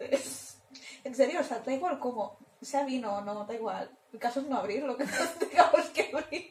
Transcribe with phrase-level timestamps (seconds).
[1.02, 3.90] En serio, o sea, da igual cómo, sea vino o no, da igual.
[4.12, 5.06] El caso es no abrir lo que
[5.38, 6.50] tengamos que abrir.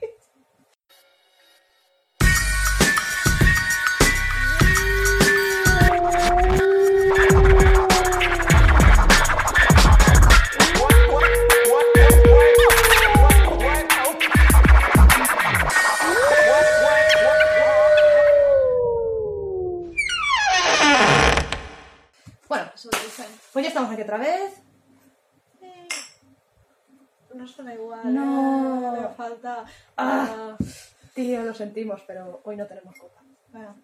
[31.59, 33.21] Sentimos, pero hoy no tenemos copa.
[33.51, 33.75] bueno,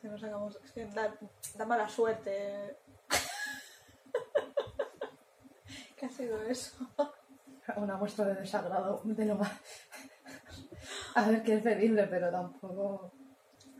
[0.00, 0.58] que no sacamos.
[0.64, 1.14] Es que da,
[1.56, 2.78] da mala suerte.
[5.96, 6.76] ¿Qué ha sido eso?
[7.76, 9.52] Una muestra de desagrado de lo más.
[11.14, 13.12] A ver, que es bebible, pero tampoco.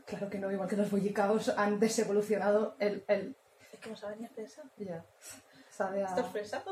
[0.05, 3.03] Claro que no, igual que los bollicaos han desevolucionado el.
[3.07, 3.35] el...
[3.73, 4.63] Es que no sabe ni fresa.
[4.77, 5.03] Ya.
[5.69, 6.07] Sabe a...
[6.07, 6.63] ¿Esto es fresa?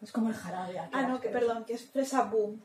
[0.00, 0.78] Es como el jarabe.
[0.78, 1.32] Ah, no, que asqueroso.
[1.32, 2.64] perdón, que es fresa boom.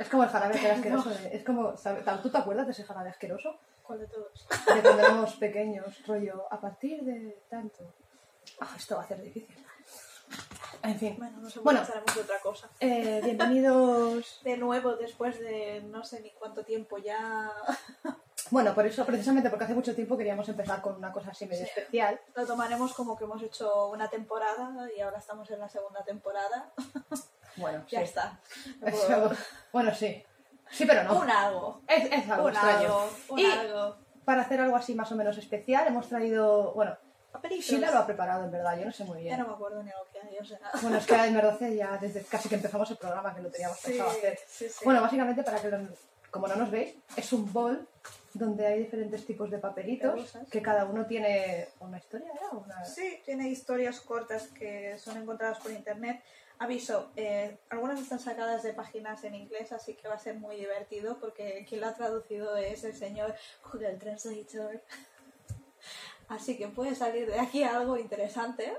[0.00, 1.10] Es como el jarabe asqueroso.
[1.10, 1.76] de- Es como.
[1.76, 3.56] ¿sabe- ¿Tú te acuerdas de ese jarabe asqueroso?
[3.82, 4.46] ¿Cuál de todos?
[4.74, 7.92] De cuando éramos pequeños, rollo, a partir de tanto.
[8.60, 9.56] Ah, esto va a ser difícil.
[10.82, 11.16] En fin.
[11.18, 11.80] Bueno, no sé, Bueno.
[12.14, 12.68] de otra cosa.
[12.80, 14.40] Eh, bienvenidos.
[14.44, 17.52] De nuevo, después de no sé ni cuánto tiempo ya
[18.50, 21.64] Bueno, por eso, precisamente porque hace mucho tiempo queríamos empezar con una cosa así medio
[21.64, 21.70] Sí.
[21.76, 22.20] especial.
[22.34, 26.70] lo tomaremos como que hemos hecho una temporada y ahora estamos en la segunda temporada.
[27.56, 28.04] Bueno, Ya sí.
[28.04, 28.38] está.
[28.86, 29.32] Eso-
[29.72, 30.24] bueno, sí.
[30.70, 31.18] Sí, pero no.
[31.18, 31.80] Un algo.
[31.88, 32.78] Es, es algo Un extraño.
[32.80, 33.10] algo.
[33.28, 33.96] Un Y- algo.
[34.24, 36.72] Para hacer algo así más o menos especial, hemos traído.
[36.74, 36.96] Bueno,
[37.32, 37.66] Papelitos.
[37.66, 39.40] Sheila lo ha preparado en verdad, yo no sé muy Ya bien.
[39.40, 40.58] no me acuerdo ni lo que hay, o sea.
[40.80, 43.78] Bueno, es que en verdad ya desde casi que empezamos el programa que lo teníamos
[43.78, 44.38] Sí, pensado hacer.
[44.48, 44.84] sí, sí.
[44.84, 45.88] Bueno, básicamente, para que lo-
[46.30, 47.86] como no nos veis, es un bol
[48.32, 52.32] donde hay diferentes tipos de papelitos que cada uno tiene una historia.
[52.52, 52.84] Una...
[52.84, 56.22] Sí, tiene historias cortas que son encontradas por internet.
[56.58, 60.56] Aviso, eh, algunas están sacadas de páginas en inglés, así que va a ser muy
[60.56, 64.80] divertido porque quien lo ha traducido es el señor Google Translator.
[66.28, 68.72] Así que puede salir de aquí algo interesante.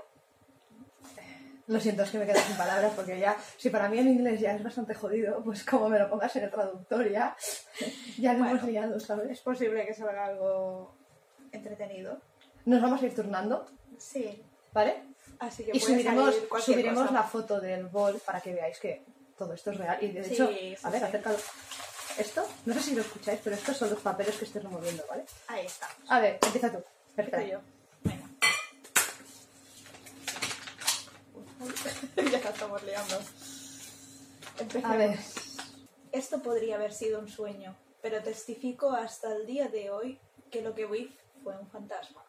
[1.68, 4.40] Lo siento, es que me quedo sin palabras porque ya, si para mí el inglés
[4.40, 7.36] ya es bastante jodido, pues como me lo pongas en el traductor ya,
[8.18, 8.56] ya lo Bueno.
[8.58, 9.40] hemos liado, Es ¿sabes?
[9.40, 10.96] posible que salga algo
[11.52, 12.20] entretenido.
[12.64, 13.66] Nos vamos a ir turnando,
[13.98, 14.42] Sí,
[14.72, 15.02] ¿vale?
[15.38, 16.34] así que Y subiremos,
[16.64, 17.12] subiremos cosa.
[17.12, 19.04] la foto del bol para que veáis que
[19.38, 19.98] todo esto es real.
[20.00, 21.06] Y de Sí, hecho, sí, a ver, sí.
[21.06, 21.38] acércalo.
[22.18, 25.24] Esto, no sé si lo escucháis, pero estos son los papeles que estoy removiendo, ¿vale?
[25.48, 25.88] Ahí está.
[26.08, 26.78] A ver, empieza tú.
[27.48, 27.60] Yo.
[32.30, 33.18] ya estamos liando.
[34.58, 34.90] Empecemos.
[34.90, 35.18] A ver.
[36.12, 40.74] Esto podría haber sido un sueño, pero testifico hasta el día de hoy que lo
[40.74, 42.24] que vi fue un fantasma.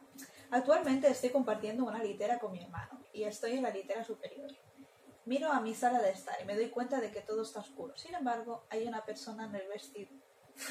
[0.52, 4.52] Actualmente estoy compartiendo una litera con mi hermano y estoy en la litera superior.
[5.26, 7.96] Miro a mi sala de estar y me doy cuenta de que todo está oscuro.
[7.98, 10.12] Sin embargo, hay una persona en el vestido.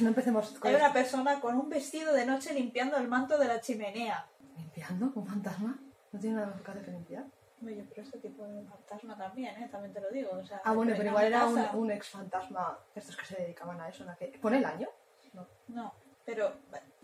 [0.01, 3.49] No empecemos con Hay una persona con un vestido de noche limpiando el manto de
[3.49, 4.29] la chimenea.
[4.57, 5.11] ¿Limpiando?
[5.15, 5.79] ¿Un fantasma?
[6.13, 7.27] ¿No tiene nada más que limpiar?
[7.65, 9.69] Oye, pero este tipo de fantasma también, ¿eh?
[9.71, 10.31] También te lo digo.
[10.33, 12.79] O sea, Ah, bueno, que pero igual era un, ex fantasma.
[12.95, 14.05] Estos que se dedicaban a eso.
[14.05, 14.17] ¿no?
[14.17, 14.89] Que- ¿Pone el año?
[15.33, 15.47] No.
[15.69, 16.53] No, pero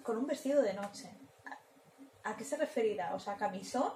[0.03, 1.11] con un vestido de noche.
[2.25, 3.15] ¿A, qué se referirá?
[3.15, 3.93] O sea, camisón.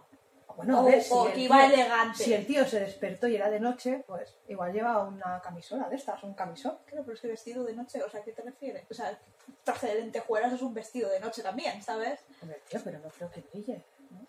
[0.57, 2.25] Bueno, a o, si o el que tío- iba elegante.
[2.25, 5.97] Si el tío se despertó y era de noche, pues igual lleva una camisola de
[5.97, 6.79] estas, un camisón.
[6.87, 8.85] Claro, pero es que vestido de noche, o sea, ¿a qué te refieres?
[8.91, 9.19] O sea,
[9.65, 12.21] traje de lentejuelas es un vestido de noche también, ¿sabes?
[12.43, 13.83] Hombre, tío, pero no creo que brille.
[14.11, 14.27] ¿no?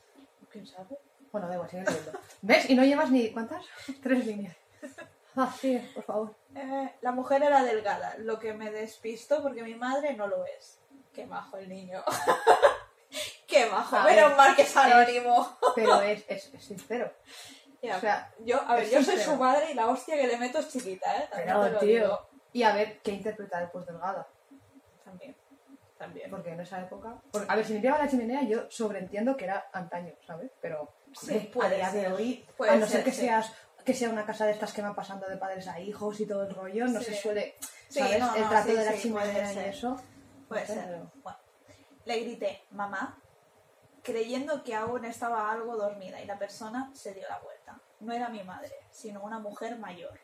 [0.50, 0.98] ¿Quién sabe?
[1.34, 2.12] Bueno, da igual, sigue leyendo.
[2.44, 2.70] ¿Ves?
[2.70, 3.32] Y no llevas ni.
[3.32, 3.66] ¿Cuántas?
[4.02, 4.56] Tres líneas.
[5.36, 6.36] Ah, sí, por favor.
[6.56, 10.80] Eh, la mujer era delgada, lo que me despistó porque mi madre no lo es.
[11.12, 12.04] Qué majo el niño.
[13.48, 13.96] Qué majo.
[13.96, 15.58] A Menos ver, mal que es anónimo.
[15.76, 17.12] Pero es, es, es sincero.
[17.82, 19.32] O sea, yo, a ver, yo soy sincero.
[19.34, 21.28] su madre y la hostia que le meto es chiquita, ¿eh?
[21.32, 21.88] También Pero, tío.
[22.04, 22.30] digo.
[22.54, 24.28] Y a ver, ¿qué interpreta después delgada?
[25.04, 25.36] También.
[26.04, 26.30] También.
[26.30, 27.16] Porque en esa época.
[27.32, 30.52] porque, a ver, si limpiaba la chimenea, yo sobreentiendo que era antaño, ¿sabes?
[30.62, 32.12] Pero Sí, a día de ser.
[32.14, 33.22] hoy, Puede a no ser, ser que sí.
[33.22, 33.54] seas
[33.86, 36.44] que sea una casa de estas que va pasando de padres a hijos y todo
[36.44, 37.14] el rollo, no Sí.
[37.14, 37.56] se suele,
[37.90, 38.20] ¿sabes?
[38.20, 39.68] no, el trato de la chimenea y ser.
[39.68, 40.02] eso.
[40.48, 41.02] Puede ser.
[41.22, 41.38] Bueno,
[42.06, 43.18] le grité, mamá,
[44.02, 47.80] creyendo que aún estaba algo dormida y la persona se dio la vuelta.
[48.00, 50.20] No era mi madre, sino una mujer mayor.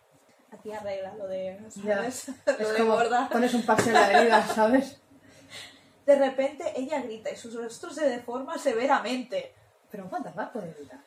[0.52, 1.96] Aquí arregla lo de, Ya.
[1.98, 2.30] ¿sabes?
[2.30, 3.30] Es lo de como gorda.
[3.32, 5.02] pones un parche en la herida, ¿sabes?
[6.06, 9.54] De repente ella grita y su rostro se deforma severamente.
[9.92, 11.00] Pero un fantasma puede gritar.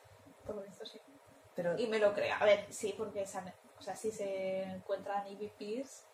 [0.46, 1.00] Por lo visto sí.
[1.54, 2.38] Pero Y me lo crea.
[2.38, 6.04] A ver, sí, porque o sea, sí se encuentran EVPs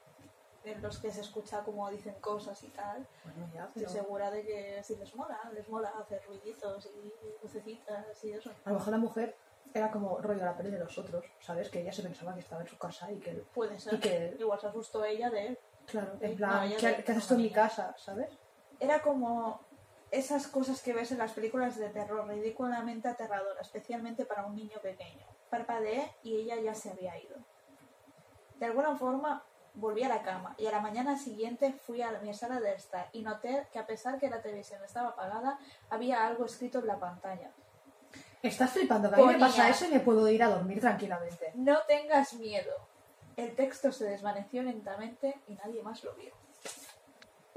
[0.65, 3.07] en los que se escucha como dicen cosas y tal.
[3.25, 8.25] bueno, ya, Estoy segura de que sí les mola, les mola hacer ruiditos y lucecitas
[8.25, 8.51] y eso.
[8.65, 9.37] a lo mejor la mujer
[9.73, 11.69] era como rollo la peli de los otros, ¿sabes?
[11.71, 13.95] Que ella se pensaba que estaba en su casa y que, Puede ser.
[13.95, 15.59] y que Igual se asustó ella de él.
[15.87, 18.31] claro, en no, plan, ella ¿qué, qué haces tú en mi casa, ¿sabes?
[18.81, 19.61] Era como
[20.11, 24.79] esas cosas que ves en las películas de terror, ridículamente aterradora, especialmente para un niño
[24.81, 25.27] pequeño.
[25.51, 27.37] Parpadeé y ella ya se había ido.
[28.59, 29.45] De alguna forma
[29.75, 33.09] volví a la cama y a la mañana siguiente fui a mi sala de estar
[33.13, 35.59] y noté que a pesar que la televisión estaba apagada,
[35.91, 37.53] había algo escrito en la pantalla.
[38.43, 41.53] Estás flipando, que a mí me pasa eso y me puedo ir a dormir tranquilamente.
[41.55, 42.73] No tengas miedo.
[43.37, 46.33] El texto se desvaneció lentamente y nadie más lo vio.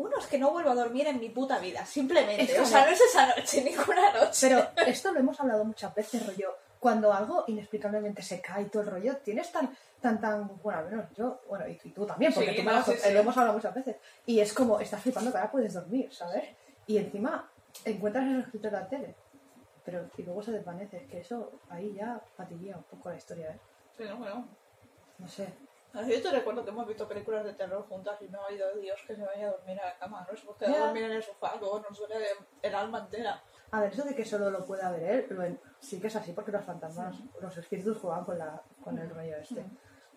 [0.01, 2.51] Uno es que no vuelvo a dormir en mi puta vida, simplemente.
[2.51, 4.47] Es o sea, no es esa noche, ninguna noche.
[4.49, 6.55] Pero esto lo hemos hablado muchas veces, rollo.
[6.79, 9.69] Cuando algo inexplicablemente se cae y todo el rollo, tienes tan,
[10.01, 10.59] tan, tan.
[10.63, 12.83] Bueno, al menos yo, bueno, y, y tú también, porque Sí, tú me no, lo,
[12.83, 13.13] sí, sí.
[13.13, 13.97] lo hemos hablado muchas veces.
[14.25, 16.45] Y es como, estás flipando que ahora puedes dormir, ¿sabes?
[16.87, 17.47] Y encima
[17.85, 19.15] encuentras eso escrito en la tele.
[19.85, 23.59] Pero y luego se desvanece, que eso ahí ya patilla un poco la historia, ¿eh?
[23.97, 24.47] Pero bueno.
[25.19, 25.47] No sé.
[25.93, 28.99] Yo te recuerdo que hemos visto películas de terror juntas y no ha ido Dios
[29.05, 30.25] que se vaya a dormir a la cama.
[30.29, 32.25] No se puede quedar a dormir en el sofá, luego nos duele
[32.61, 33.41] el alma entera.
[33.71, 36.15] A ver, eso de que solo lo pueda ver él, lo en- sí que es
[36.15, 39.65] así porque los fantasmas, los espíritus juegan con, la, con el rollo este.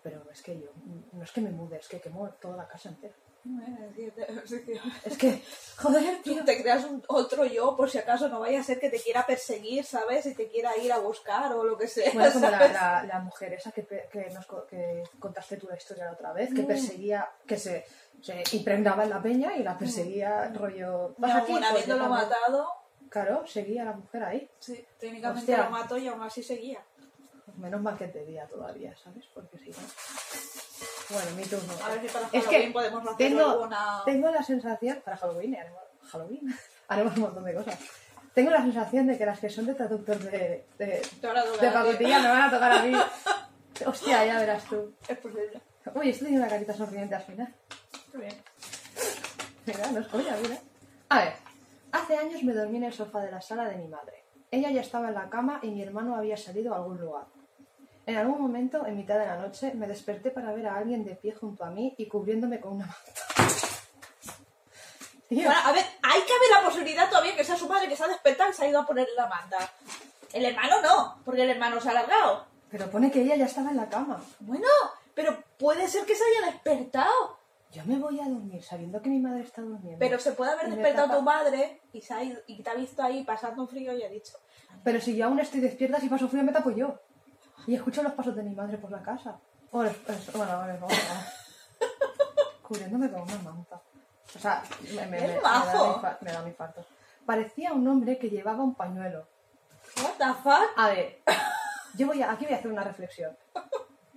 [0.01, 0.69] Pero es que yo,
[1.13, 3.15] no es que me mude, es que quemo toda la casa entera.
[5.05, 5.41] Es que,
[5.77, 6.37] joder, tío.
[6.39, 8.99] Tú te creas un otro yo por si acaso no vaya a ser que te
[8.99, 10.25] quiera perseguir, ¿sabes?
[10.25, 12.11] Y te quiera ir a buscar o lo que sea.
[12.13, 16.05] Bueno, como la, la, la mujer esa que, que, nos, que contaste tú la historia
[16.05, 16.67] la otra vez, que Mm.
[16.67, 17.85] perseguía, que se,
[18.21, 21.13] se impregnaba en la peña y la perseguía rollo...
[21.19, 22.29] "Vas aquí, pues, habiéndolo yo también".
[22.29, 22.67] matado,
[23.09, 24.49] Claro, seguía la mujer ahí.
[24.59, 25.65] sí, técnicamente Hostia.
[25.65, 26.83] lo mató y aún así seguía.
[27.57, 29.25] Menos mal que te día todavía, ¿sabes?
[29.33, 29.77] Porque si no...
[31.09, 31.73] Bueno, mi turno.
[31.83, 34.01] A ver si para Es Halloween que podemos hacer tengo- alguna...
[34.05, 35.81] Tengo la sensación, para Halloween, haremos,
[36.11, 36.55] Halloween,
[36.87, 37.79] haremos un montón de cosas.
[38.33, 40.85] Tengo la sensación de que las que son de traductor de, de,
[41.61, 42.93] de pacotilla me van a tocar a mí.
[43.85, 44.93] Hostia, ya verás tú.
[45.07, 45.61] Es posible.
[45.93, 47.53] Uy, esto tiene una carita sonriente al final.
[48.13, 48.35] Muy bien.
[49.65, 50.57] Mira, no es coña, mira.
[51.09, 51.33] A ver,
[51.91, 54.25] hace años me dormí en el sofá de la sala de mi madre.
[54.51, 57.25] Ella ya estaba en la cama y mi hermano había salido a algún lugar.
[58.07, 61.15] En algún momento, en mitad de la noche, me desperté para ver a alguien de
[61.15, 63.11] pie junto a mí y cubriéndome con una manta.
[65.27, 67.95] Tío, Bueno, a ver, hay que haber la posibilidad todavía que sea su madre que
[67.95, 69.57] se ha despertado y se ha ido a poner la manta.
[70.31, 72.45] El hermano no, porque el hermano se ha alargado.
[72.69, 74.21] pero pone que ella ya estaba en la cama.
[74.39, 74.67] Bueno,
[75.15, 77.39] pero puede ser que se haya despertado.
[77.71, 79.97] Yo me voy a dormir sabiendo que mi madre está durmiendo.
[79.99, 82.75] Pero se puede haber despertado tapa- tu madre y, se ha ido- y te ha
[82.75, 84.33] visto ahí pasando un frío y ha dicho.
[84.83, 86.99] Pero si yo aún estoy despierta, si paso frío me tapo yo.
[87.67, 89.37] Y escucho los pasos de mi madre por la casa.
[89.71, 91.31] Bueno, es- bueno, vale, vamos a
[92.61, 93.79] Cubriéndome con una manta.
[94.35, 96.85] O sea, me, da mi infa- me da mi infarto.
[97.25, 99.27] Parecía un hombre que llevaba un pañuelo.
[100.01, 100.71] ¿What the fuck?
[100.77, 101.21] A ver,
[101.95, 103.35] yo voy a, aquí voy a hacer una reflexión.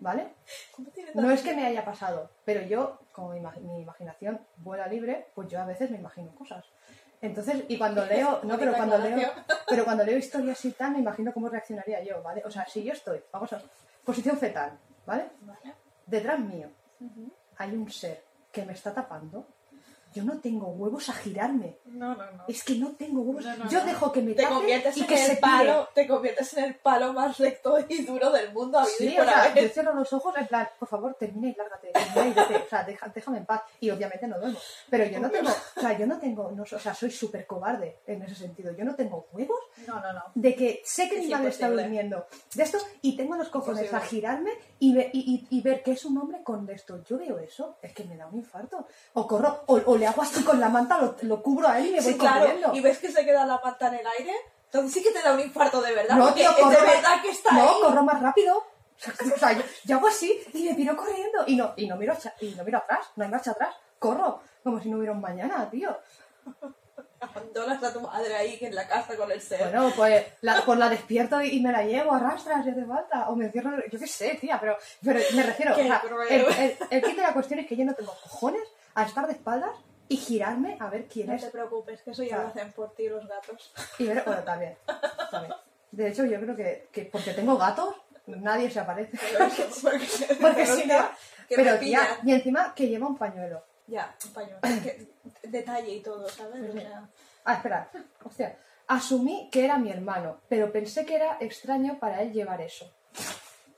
[0.01, 0.33] ¿Vale?
[0.75, 4.87] ¿Cómo tiene No es que me haya pasado, pero yo, como mi, mi imaginación vuela
[4.87, 6.65] libre, pues yo a veces me imagino cosas.
[7.21, 9.31] Entonces, y cuando leo, no, pero cuando leo,
[9.69, 12.43] pero cuando leo historias y tal, me imagino cómo reaccionaría yo, ¿vale?
[12.45, 13.63] O sea, si yo estoy, vamos a
[14.05, 15.29] posición fetal, ¿vale?
[15.41, 15.75] Vale.
[16.07, 16.71] Detrás mío
[17.59, 19.47] hay un ser que me está tapando,
[20.13, 21.79] yo no tengo huevos a girarme.
[21.87, 22.45] No, no, no.
[22.49, 23.45] Es que no tengo huevos.
[23.45, 23.85] No, no, yo no.
[23.87, 25.41] dejo que me Te conviertes y en que se el tire.
[25.41, 28.83] palo, te conviertes en el palo más recto y duro del mundo.
[28.85, 32.27] Sí, o sea, yo cierro los ojos en plan, por favor, termina y lárgate, termina
[32.27, 33.63] y vete, o sea, deja- déjame en paz.
[33.81, 34.59] Y obviamente no duermo.
[34.91, 37.99] Pero yo no tengo, o sea, yo no tengo, no, o sea, soy súper cobarde
[38.07, 38.73] en ese sentido.
[38.73, 40.23] Yo no tengo huevos No, no, no.
[40.35, 43.85] de que sé que Es mi madre está durmiendo de esto y tengo los cojones
[43.85, 43.97] Imposible.
[44.07, 47.03] a girarme y, ve- y, y- y ver que es un hombre con esto.
[47.05, 48.87] Yo veo eso, es que me da un infarto.
[49.15, 51.87] O corro, o, o le hago así con la manta, lo, lo cubro a él
[51.87, 52.41] y me voy Sí, claro.
[52.47, 52.75] corriendo.
[52.75, 54.33] Y ves que se queda la manta en el aire,
[54.65, 56.17] entonces sí que te da un infarto de verdad.
[56.17, 57.77] No, porque tío, de corro más- verdad que está no, ahí.
[57.83, 58.65] corro más rápido.
[59.35, 61.45] O sea, yo, yo hago así y me tiro corriendo.
[61.47, 63.75] Y no, y no miro y no miro atrás, no hay marcha atrás.
[63.99, 65.97] Corro, como si no hubiera un mañana, tío.
[67.21, 69.61] Abandonas a tu madre ahí que en la casa con el ser.
[69.71, 73.29] Bueno, pues la, pues la despierto y, me la llevo, arrastras, si hace falta.
[73.29, 75.73] O me encierro, yo qué sé, tía, pero, pero me refiero.
[75.73, 78.63] O sea, el, el kit de la cuestión es que yo no tengo cojones
[78.95, 79.71] a estar de espaldas
[80.09, 81.43] y girarme a ver quién no es.
[81.43, 83.73] te preocupes, que eso ya lo hacen por ti los gatos.
[83.99, 84.77] Y ver, bueno, también,
[85.31, 85.55] también.
[85.91, 87.95] De hecho, yo creo que, que porque tengo gatos,
[88.27, 89.17] nadie se aparece.
[89.83, 91.09] porque Porque si no.
[91.49, 92.07] Pero pillan.
[92.25, 93.65] y encima que lleva un pañuelo.
[93.87, 94.59] Ya, un pañuelo.
[94.61, 95.09] Que
[95.45, 96.69] detalle y todo, ¿sabes?
[96.69, 97.09] O sea,
[97.45, 97.91] Ah, espera,
[98.23, 98.59] hostia.
[98.87, 102.93] Asumí que era mi hermano, pero pensé que era extraño para él llevar eso.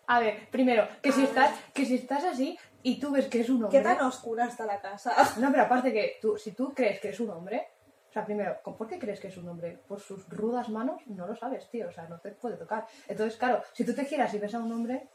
[0.09, 3.49] A ver, primero, que si estás, que si estás así y tú ves que es
[3.51, 3.79] un hombre.
[3.79, 5.13] ¿Qué tan oscura está la casa?
[5.39, 7.69] No, pero aparte que tú, si tú crees que es un hombre,
[8.09, 9.79] O sea, primero, ¿por qué crees que es un hombre?
[9.87, 11.87] Por sus rudas manos no lo sabes, tío.
[11.89, 12.85] O sea, no te puede tocar.
[13.07, 15.09] Entonces, claro, si tú te giras y ves a un hombre,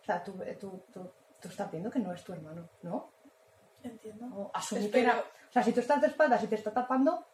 [0.00, 3.12] o sea, tú, eh, tú, tú, tú estás viendo que no es tu hermano, ¿no?
[3.84, 4.26] Entiendo.
[4.36, 7.24] O asumir que era- O sea, si tú estás de espaldas y te está tapando,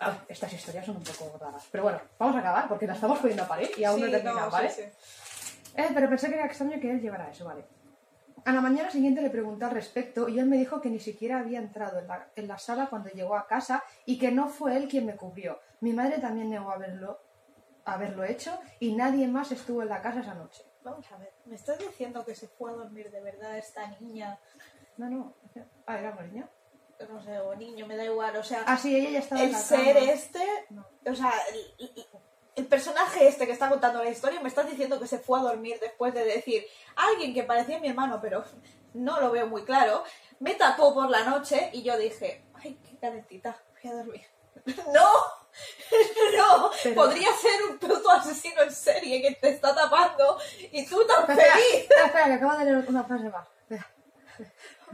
[0.00, 0.12] Ah.
[0.16, 1.68] pues, estas historias son un poco raras.
[1.70, 4.10] Pero bueno, vamos a acabar porque la estamos pudiendo a parir y aún no he
[4.10, 4.70] terminado, no, ¿vale?
[4.70, 5.72] sí, sí.
[5.76, 7.64] Eh, pero pensé que era extraño que él llevara eso, vale.
[8.46, 11.38] A la mañana siguiente le pregunté al respecto y él me dijo que ni siquiera
[11.38, 14.76] había entrado en la, en la sala cuando llegó a casa y que no fue
[14.76, 15.60] él quien me cubrió.
[15.80, 17.20] Mi madre también negó haberlo,
[17.86, 20.62] haberlo hecho y nadie más estuvo en la casa esa noche.
[20.82, 24.38] Vamos a ver, ¿me estás diciendo que se fue a dormir de verdad esta niña?
[24.98, 25.32] No, no.
[25.86, 26.48] Ah, era una niña.
[27.10, 29.46] No sé, o niño, me da igual, o sea, Ah, sí, ella ya estaba en
[29.48, 30.10] el la ser cama.
[30.12, 30.86] este, No.
[31.10, 31.32] o sea,
[32.56, 35.42] el, personaje este que está contando la historia, me estás diciendo que se fue a
[35.42, 36.64] dormir después de decir,
[36.96, 38.44] alguien que parecía mi hermano, pero
[38.94, 40.04] no lo veo muy claro,
[40.40, 44.22] me tapó por la noche y yo dije, ay, qué calentita, voy a dormir.
[44.92, 45.10] No,
[46.36, 50.38] no, Pero- podría ser un puto asesino en serie que te está tapando
[50.72, 51.80] y tú tan Espera, espera, feliz.
[51.82, 53.46] espera, espera, que acabo de leer una frase más.
[53.60, 53.90] Espera.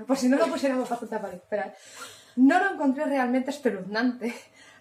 [0.07, 1.37] Por si no lo pusiéramos bastante a parir.
[1.37, 1.75] Espera.
[2.37, 4.35] No lo encontré realmente espeluznante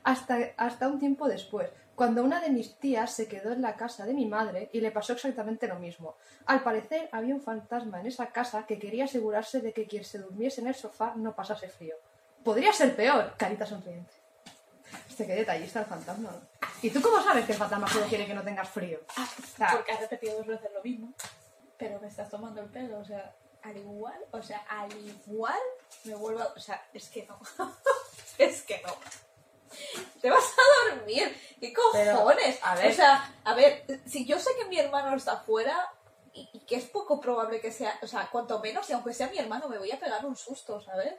[0.04, 1.70] hasta, hasta un tiempo después,
[2.00, 4.90] cuando una de mis tías se quedó en la casa de mi madre y le
[4.90, 6.16] pasó exactamente lo mismo.
[6.46, 10.20] Al parecer había un fantasma en esa casa que quería asegurarse de que quien se
[10.20, 11.96] durmiese en el sofá no pasase frío.
[12.42, 14.14] Podría ser peor, carita sonriente.
[15.10, 16.32] Este qué detallista el fantasma.
[16.32, 16.70] ¿no?
[16.82, 19.02] ¿Y tú cómo sabes que el fantasma solo quiere que no tengas frío?
[19.18, 21.14] O sea, Porque has repetido dos veces lo mismo.
[21.78, 25.60] Pero me estás tomando el pelo, o sea, al igual, o sea, al igual
[26.06, 26.54] me vuelvo a...
[26.56, 27.38] O sea, es que no.
[28.38, 28.96] es que no.
[30.22, 31.36] Te vas a dormir.
[31.60, 32.60] ¿Qué cojones?
[32.64, 32.92] a ver.
[32.92, 35.92] O sea, a ver, si yo sé que mi hermano está afuera
[36.34, 39.28] y, y que es poco probable que sea, o sea, cuanto menos, y aunque sea
[39.30, 41.14] mi hermano, me voy a pegar un susto, ¿sabes?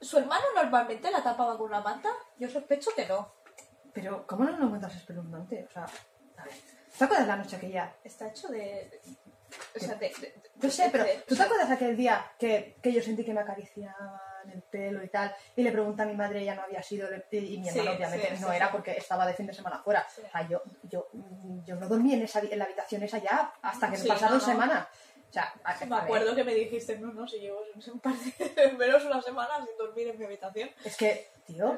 [0.00, 2.10] ¿Su hermano normalmente la tapaba con una manta?
[2.38, 3.32] Yo sospecho que no.
[3.92, 5.64] Pero, ¿cómo no lo encuentras espeluznante?
[5.68, 5.84] O sea,
[6.36, 6.52] a ver,
[6.98, 7.94] ¿te acuerdas la noche aquella?
[8.04, 8.58] Está hecho de...
[8.58, 9.00] de-
[9.74, 10.08] o sea, de...
[10.08, 13.32] de- Yo sé, pero de- ¿tú te acuerdas aquel día que, que yo sentí que
[13.32, 15.34] me acariciaban el pelo y tal?
[15.56, 18.36] Y le pregunté a mi madre, ella no había sido, y mi Sí, hermano obviamente
[18.36, 18.72] sí, no sí, era sí.
[18.72, 20.06] porque estaba de fin de semana fuera.
[20.08, 20.22] Sí.
[20.26, 21.08] O sea, yo, yo,
[21.64, 24.38] yo no dormí en, esa, en la habitación esa ya hasta que me Sí, pasaron
[24.38, 24.50] no, no.
[24.52, 24.88] semanas.
[25.28, 25.52] O sea,
[25.88, 27.60] Me acuerdo que me dijiste, no, no, si llevo
[27.92, 30.70] un par de, menos una semana sin dormir en mi habitación.
[30.84, 31.76] es que, tío.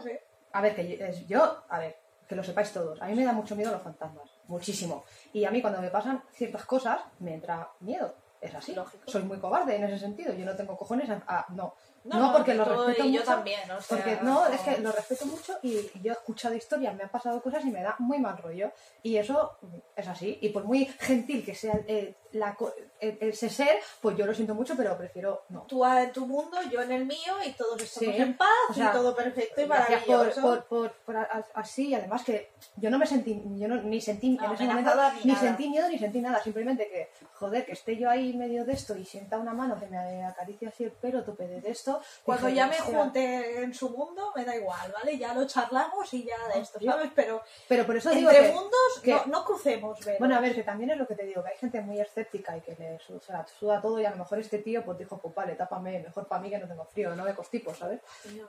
[0.53, 1.97] A ver, que yo, es- yo, a ver,
[2.29, 5.05] que lo sepáis todos, a mí me da mucho miedo los fantasmas, muchísimo.
[5.33, 8.15] Y a mí cuando me pasan ciertas cosas, me entra miedo.
[8.41, 8.73] Es así.
[8.75, 9.11] Lógico.
[9.11, 10.33] Soy muy cobarde en ese sentido.
[10.35, 11.23] Yo no tengo cojones a...
[11.27, 11.75] a- no.
[12.09, 13.33] No, porque lo respeto y yo mucho.
[13.33, 16.95] también, o sea, porque no, es que lo respeto mucho y yo he escuchado historias,
[16.95, 18.73] me han pasado cosas y me da muy mal rollo.
[19.03, 19.59] Y eso
[19.97, 20.39] es así.
[20.41, 22.57] Y por muy gentil que sea eh, la
[23.01, 25.63] el- ese ser, pues yo lo siento mucho, pero prefiero no.
[25.63, 28.75] Tú en tu mundo, yo en el mío y todos estamos Sí, en paz o
[28.75, 30.41] sea, y todo perfecto y maravilloso.
[30.41, 31.17] por, por, por
[31.55, 34.91] así, además que yo no me sentí, yo no, ni sentí No, en ese momento,
[35.25, 35.41] ni nada.
[35.41, 38.97] sentí miedo ni sentí nada, simplemente que, joder, que esté yo ahí medio de esto
[38.97, 42.01] y sienta una mano que me acaricia así el pelo, tope de esto.
[42.25, 42.99] Cuando ya me "Hostia".
[42.99, 45.17] junte en su mundo, me da igual, ¿vale?
[45.19, 46.79] Ya lo charlamos y ya de esto.
[46.85, 47.11] ¿sabes?
[47.15, 50.19] Pero Pero por eso digo entre que, mundos que- no, no crucemos, ¿ves?
[50.19, 52.57] bueno, a ver, que también es lo que te digo, que hay gente muy escéptica
[52.57, 54.99] y que le su- se la suda todo y a lo mejor este tío pues
[54.99, 58.01] dijo, pues vale, tápame, mejor para mí que no tengo frío, no me constipo, ¿sabes?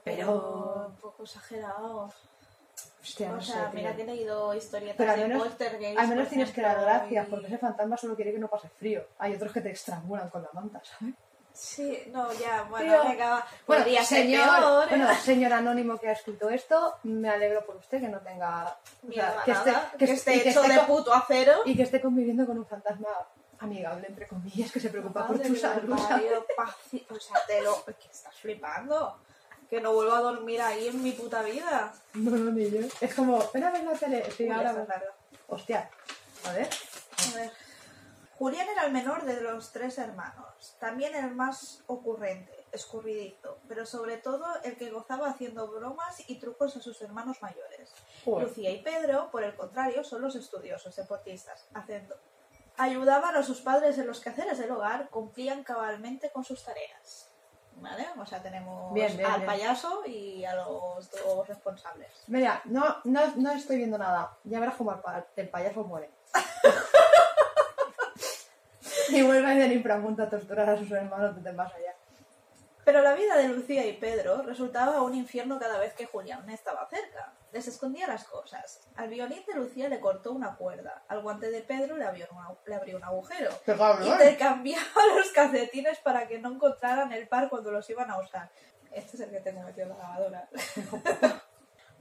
[0.04, 2.12] Pero- Un poco exagerado.
[3.02, 3.80] Hostia, no o sé, sea, tío.
[3.80, 5.42] mira que he leído historietas Pero al de menos-
[5.98, 8.48] Al menos por tienes que dar gracias, y- porque ese fantasma solo quiere que no
[8.48, 9.04] pase frío.
[9.18, 11.14] Hay otros que te estrangulan con la manta, ¿sabes?
[11.52, 13.08] Sí, no, ya, bueno, Tío.
[13.10, 14.84] venga, Bueno, señor.
[14.84, 14.86] ¿eh?
[14.88, 18.76] bueno, señor anónimo que ha escrito esto, me alegro por usted que no tenga...
[19.08, 21.54] o sea, que esté, nada, que que esté- esté que hecho esté de puto acero.
[21.64, 23.08] y que esté conviviendo con un fantasma
[23.60, 25.92] amigable, entre comillas, que se preocupa por tu salud.
[25.92, 25.98] O
[27.20, 27.84] sea, te lo...
[27.84, 29.18] ¿Qué estás flipando?
[29.68, 31.92] Que no vuelvo a dormir ahí en mi puta vida.
[32.14, 32.80] No, no, ni yo.
[33.00, 34.30] Es como, ven a ver la tele.
[34.32, 34.86] Sí, Uy, ahora.
[35.46, 35.88] Hostia,
[36.44, 36.68] a ver.
[37.32, 37.52] A ver.
[38.40, 44.16] Julián era el menor de los tres hermanos, también el más ocurrente, escurridizo, pero sobre
[44.16, 47.92] todo el que gozaba haciendo bromas y trucos a sus hermanos mayores.
[48.24, 48.48] Joder.
[48.48, 52.16] Lucía y Pedro, por el contrario, son los estudiosos, deportistas, haciendo.
[52.82, 57.26] Ayudaban a sus padres en los quehaceres del hogar, cumplían cabalmente con sus tareas.
[57.76, 58.06] ¿Vale?
[58.18, 59.46] O sea, tenemos Bien, bien, al bien.
[59.46, 62.10] payaso y a los dos responsables.
[62.26, 64.36] Mira, no, no, no estoy viendo nada.
[64.44, 66.10] Ya verás cómo el, pa- el payaso muere.
[69.10, 71.94] y vuelve del inframundo a torturar a sus hermanos desde más allá.
[72.84, 76.86] Pero la vida de Lucía y Pedro resultaba un infierno cada vez que Julián estaba
[76.88, 77.09] cerca.
[77.52, 78.80] Les escondía las cosas.
[78.96, 81.02] Al violín de Lucía le cortó una cuerda.
[81.08, 83.50] Al guante de Pedro le abrió, una- le abrió un agujero.
[84.12, 84.84] Intercambiaba
[85.16, 88.50] los calcetines para que no encontraran el par cuando los iban a usar.
[88.92, 90.48] Este es el que tengo metido en la lavadora.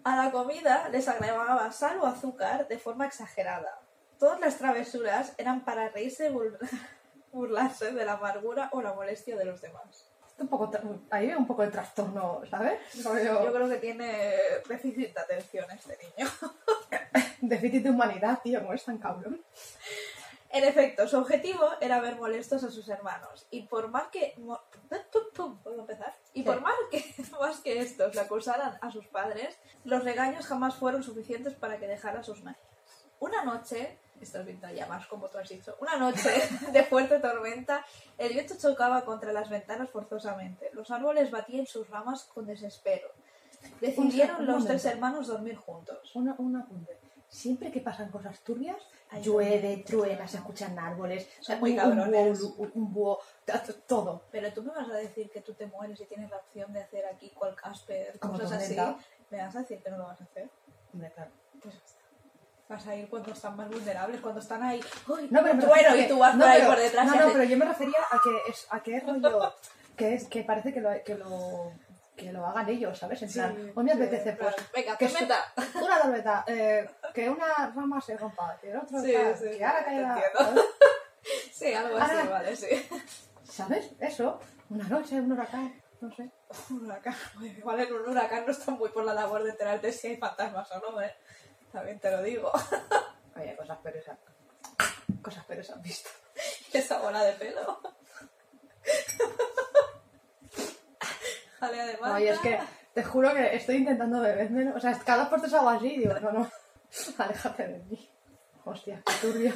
[0.04, 3.80] A la comida les agregaba sal o azúcar de forma exagerada.
[4.18, 6.58] Todas las travesuras eran para reírse y bur-
[7.32, 10.09] burlarse de la amargura o la molestia de los demás.
[10.40, 10.72] Un poco
[11.10, 12.80] ahí veo un poco de trastorno, ¿sabes?
[12.96, 13.12] Yo
[13.54, 14.34] creo que tiene
[14.68, 16.30] déficit de atención este niño.
[17.42, 19.42] Déficit de humanidad, tío, no es tan cabrón.
[20.52, 23.46] En efecto, su objetivo era ver molestos a sus hermanos.
[23.52, 24.36] Y por más que...
[25.64, 26.16] ¿Puedo empezar?
[26.34, 27.04] Y por más que,
[27.40, 31.88] más que estos le acusaran a sus padres, los regaños jamás fueron suficientes para que
[31.88, 32.64] dejara sus manías.
[33.20, 36.30] Una noche, esto es pinta ya más como tú has dicho, una noche
[36.72, 37.86] de fuerte tormenta,
[38.18, 40.70] el viento chocaba contra las ventanas forzosamente.
[40.74, 43.10] Los árboles batían sus ramas con desespero.
[43.82, 46.12] Decidieron un los tres hermanos dormir juntos.
[46.16, 46.98] Una, un apunte.
[47.28, 51.98] Siempre que pasan cosas turbias, Ay, llueve, truena, se escuchan árboles, Son muy un, un
[51.98, 52.42] cabrones.
[52.42, 53.20] un, un búho,
[53.86, 54.24] todo.
[54.32, 56.82] Pero tú me vas a decir que tú te mueres y tienes la opción de
[56.82, 58.76] hacer aquí cual Casper, cosas así.
[59.30, 60.50] ¿Me vas a decir que no lo vas a hacer?
[60.92, 61.32] Hombre, claro.
[61.62, 61.76] Pues.
[62.70, 64.80] Vas a ir cuando están más vulnerables, cuando están ahí.
[65.08, 67.20] ¡Uy, No, pero refiero Y tú vas no, por ahí pero- por detrás No, no,
[67.22, 69.56] haces- pero yo me refería a que es, a que es rollo,
[69.98, 71.72] que es, que parece que lo, que lo,
[72.16, 73.24] que lo hagan ellos, ¿sabes?
[73.24, 75.26] En Sí, plan, hoy me sí, apetece, en pues, plan, Venga, que que su-
[75.84, 79.54] una tormenta, eh, que una rama se rompa, que el otro Sí, tal, sí, que
[79.58, 80.38] sí, ahora caiga, entiendo.
[80.40, 80.64] ¿sabes?
[81.52, 82.90] Sí, algo así, Ahora- vale, sí.
[83.44, 83.92] ¿Sabes?
[84.00, 86.30] Eso, una noche, un huracán, no sé.
[86.70, 87.16] Un huracán.
[87.42, 90.72] Igual en un huracán no están muy por la labor de enterarte si hay fantasmas
[90.72, 91.14] o no, ¿eh?
[91.72, 92.52] También te lo digo.
[93.36, 94.06] Oye, cosas peores,
[95.22, 96.10] cosas peores han visto.
[96.74, 97.80] Esa bola de pelo.
[101.60, 102.16] Jalea de manta.
[102.16, 102.60] Oye, es que
[102.94, 106.32] te juro que estoy intentando beberme, o sea, cada vez puestos algo así, digo, no,
[106.32, 106.52] no,
[107.18, 108.10] aléjate de mí.
[108.66, 109.54] Hostia, qué turbio.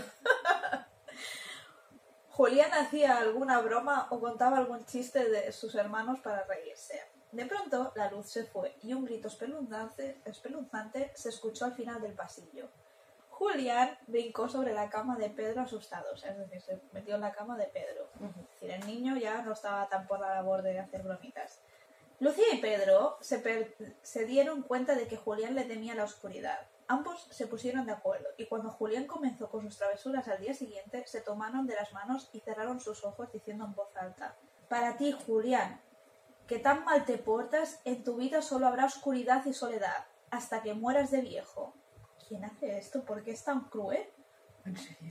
[2.29, 7.00] Julián hacía alguna broma o contaba algún chiste de sus hermanos para reírse.
[7.33, 11.99] De pronto la luz se fue y un grito espeluznante, espeluznante se escuchó al final
[12.01, 12.69] del pasillo.
[13.31, 17.57] Julián brincó sobre la cama de Pedro asustado, es decir, se metió en la cama
[17.57, 18.07] de Pedro.
[18.21, 21.60] Es decir, el niño ya no estaba tan por la labor de hacer bromitas.
[22.19, 26.67] Lucía y Pedro se, per- se dieron cuenta de que Julián le temía la oscuridad.
[26.88, 31.03] Ambos se pusieron de acuerdo y cuando Julián comenzó con sus travesuras al día siguiente,
[31.08, 34.36] se tomaron de las manos y cerraron sus ojos diciendo en voz alta,
[34.69, 35.81] Para ti, Julián,
[36.47, 40.73] que tan mal te portas, en tu vida solo habrá oscuridad y soledad, hasta que
[40.73, 41.73] mueras de viejo.
[42.27, 43.03] ¿Quién hace esto?
[43.03, 44.06] ¿Por qué es tan cruel?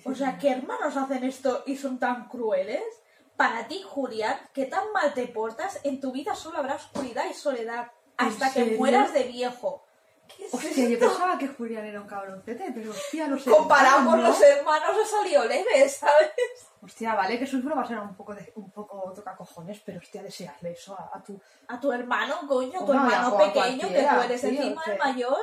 [0.04, 2.82] O sea, ¿qué hermanos hacen esto y son tan crueles?
[3.36, 7.34] Para ti, Julián, que tan mal te portas, en tu vida solo habrá oscuridad y
[7.34, 9.84] soledad ¿En hasta que mueras de viejo.
[10.36, 14.18] ¿Qué es Hostia, yo pensaba que Julián era un cabroncete, pero hostia, los Comparado con
[14.18, 16.30] hermanos, los hermanos ha salido leve, ¿sabes?
[16.82, 20.72] Hostia, vale que sus bromas eran un poco de, un poco tocacojones, pero hostia, desearle
[20.72, 21.40] eso a, a tu...
[21.68, 24.98] A tu hermano, coño, tu Hombre, hermano a pequeño, que tú eres tío, encima el
[24.98, 25.38] mayor.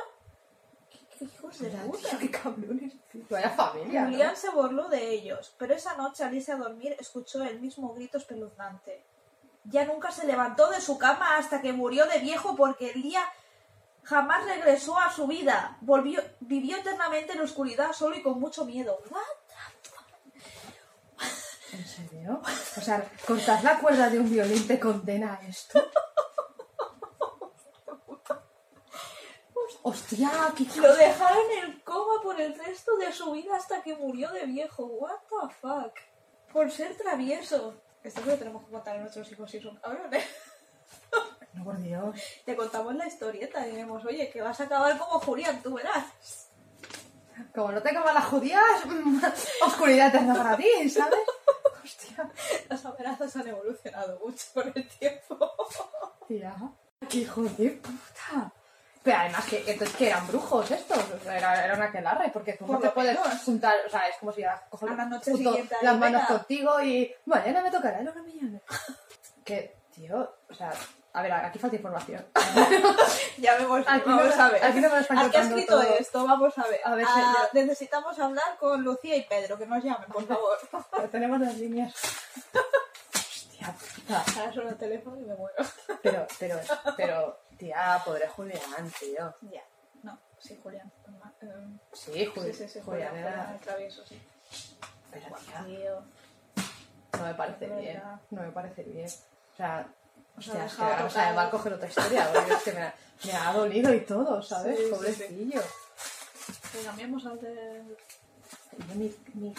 [0.90, 2.18] ¿Qué, qué hijos de Tío, puta?
[2.18, 3.22] qué cabrones, tío.
[3.30, 4.10] Vaya familia, ¿no?
[4.10, 7.94] Julián se burló de ellos, pero esa noche al irse a dormir escuchó el mismo
[7.94, 9.04] grito espeluznante.
[9.64, 13.22] Ya nunca se levantó de su cama hasta que murió de viejo porque el día
[14.02, 15.78] jamás regresó a su vida.
[15.80, 19.00] Volvió, vivió eternamente en la oscuridad solo y con mucho miedo.
[19.10, 19.22] ¿What?
[21.72, 22.42] ¿En serio?
[22.76, 25.80] O sea, cortar la cuerda de un violín te condena a esto.
[29.82, 34.30] Hostia, qué Lo dejaron en coma por el resto de su vida hasta que murió
[34.30, 34.84] de viejo.
[34.84, 35.94] What the fuck?
[36.52, 37.80] Por ser travieso.
[38.02, 40.24] Esto lo tenemos que contar a nuestros hijos si son cabrones.
[41.54, 42.16] No, por Dios.
[42.44, 46.04] Te contamos la historieta y diremos, oye, que vas a acabar como Julián, tú verás.
[47.54, 48.62] Como no te coman las judías,
[49.66, 51.18] oscuridad eterna para ti, ¿sabes?
[51.84, 52.30] Hostia.
[52.68, 55.38] Las amenazas han evolucionado mucho con el tiempo.
[56.28, 56.54] Tía,
[57.08, 58.52] qué hijo de puta.
[59.02, 62.52] Pero además que, entonces, que eran brujos estos, o sea, era, era una aquelarre, porque
[62.52, 63.42] tú Por no te puedes menos.
[63.42, 66.26] juntar, o sea, es como si ya cojo la noche junto las manos venga.
[66.26, 68.60] contigo y mañana me tocará el oro millones.
[69.42, 70.70] que, tío, o sea,
[71.12, 72.24] a ver, aquí falta información.
[73.38, 74.62] Ya vemos, Aquí vamos no- a ver.
[74.64, 75.82] aquí no me Al que ha escrito todo.
[75.98, 76.80] esto, vamos a ver.
[76.84, 77.48] A ver, Ah, señor.
[77.66, 80.58] necesitamos hablar con Lucía y Pedro, que nos llamen, por favor.
[80.96, 81.94] Pero tenemos las líneas.
[83.14, 84.24] Hostia puta.
[84.38, 85.56] Ahora suena el teléfono y me muero.
[86.02, 86.58] Pero, pero,
[86.96, 89.34] pero, tía, pobre Julián, tío.
[89.50, 89.62] Ya.
[90.02, 90.90] No, sí, Julián.
[91.06, 91.32] normal.
[91.42, 93.52] Eh, Sí, Sí, sí, sí, Julián Julián, era...
[93.54, 94.20] El travieso, sí.
[95.10, 96.02] Pero, tía, tío.
[97.18, 98.02] no me parece bien.
[98.30, 99.06] No me parece bien.
[99.08, 99.86] O sea,
[100.36, 102.82] hostia, es que dejaba vamos a total- mal coger otra historia, porque es que me
[102.82, 104.76] ha, me ha dolido y todo, ¿sabes?
[104.76, 104.94] Sí, sí, sí.
[104.94, 105.62] Pobrecillo.
[106.72, 107.82] Que cambiamos al de...
[108.88, 109.52] Yo mi, me,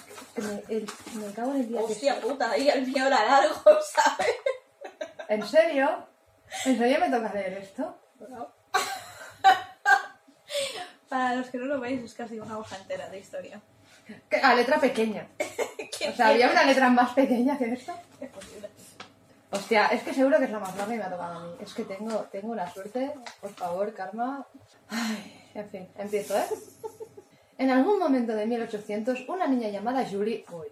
[0.70, 2.22] el, me cago en el día Hostia que...
[2.22, 3.56] puta, y el mío era largo,
[3.94, 4.36] ¿sabes?
[5.28, 6.08] ¿En serio?
[6.66, 7.98] ¿En serio me toca leer esto?
[8.30, 8.52] No.
[11.10, 13.62] Para los que no lo veis, es casi una hoja entera de historia.
[14.42, 15.28] A letra pequeña.
[16.02, 17.94] O sea, había una letra más pequeña que esta.
[18.20, 18.71] Es posible.
[19.52, 21.56] Hostia, es que seguro que es la más larga y me ha tocado a mí.
[21.60, 23.14] Es que tengo, tengo la suerte.
[23.42, 24.48] Por favor, karma.
[24.90, 26.46] Ay, en fin, empiezo, ¿eh?
[27.58, 30.46] En algún momento de 1800, una niña llamada Julie...
[30.52, 30.68] Uy,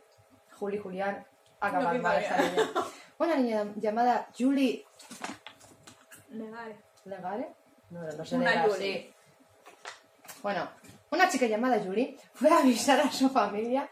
[0.58, 1.26] Julie Julián,
[1.60, 2.38] acaba Lo mal ya.
[2.38, 2.70] niña.
[3.18, 4.86] Una niña llamada Julie
[6.32, 6.76] Legal.
[7.06, 7.50] ¿Legare?
[7.90, 8.94] No, no sé Una legal, Julie.
[9.04, 9.14] sí.
[10.42, 10.70] Bueno,
[11.12, 13.90] una chica llamada Julie fue a avisar a su familia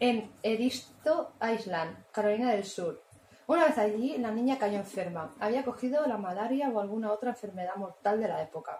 [0.00, 3.02] en Edisto Island, Carolina del Sur.
[3.50, 5.28] Una vez allí, la niña cayó enferma.
[5.40, 8.78] Había cogido la malaria o alguna otra enfermedad mortal de la época.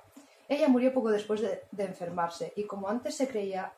[0.49, 3.73] Ella murió poco después de, de enfermarse y como antes se creía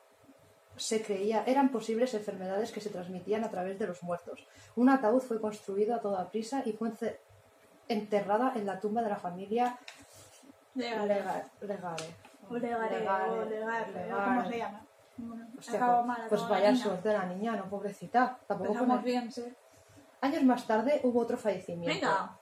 [0.76, 4.46] se creía eran posibles enfermedades que se transmitían a través de los muertos.
[4.76, 6.90] Un ataúd fue construido a toda prisa y fue
[7.88, 9.78] enterrada en la tumba de la familia
[11.62, 12.04] Legare.
[12.50, 14.86] O legare, o legal, o ¿cómo se llama?
[15.58, 15.72] Hostia,
[16.04, 18.38] pues, pues vaya suerte la niña, no pobrecita.
[18.46, 19.44] Tampoco pone- bien, sí.
[20.22, 21.94] Años más tarde hubo otro fallecimiento.
[22.06, 22.38] Venga,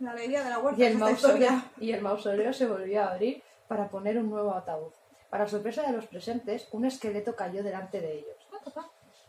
[0.00, 0.80] la alegría de la huerta.
[0.80, 4.92] Y el, mausoleo, y el mausoleo se volvió a abrir para poner un nuevo ataúd.
[5.30, 8.36] Para sorpresa de los presentes, un esqueleto cayó delante de ellos.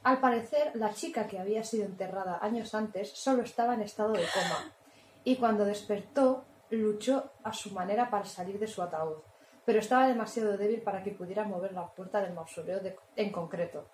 [0.03, 4.23] Al parecer, la chica que había sido enterrada años antes solo estaba en estado de
[4.33, 4.71] coma.
[5.23, 9.17] Y cuando despertó, luchó a su manera para salir de su ataúd.
[9.65, 13.87] Pero estaba demasiado débil para que pudiera mover la puerta del mausoleo de- en concreto.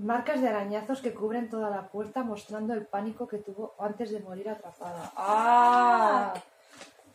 [0.00, 4.20] Marcas de arañazos que cubren toda la puerta mostrando el pánico que tuvo antes de
[4.20, 5.12] morir atrapada.
[5.14, 6.32] ¡Ah!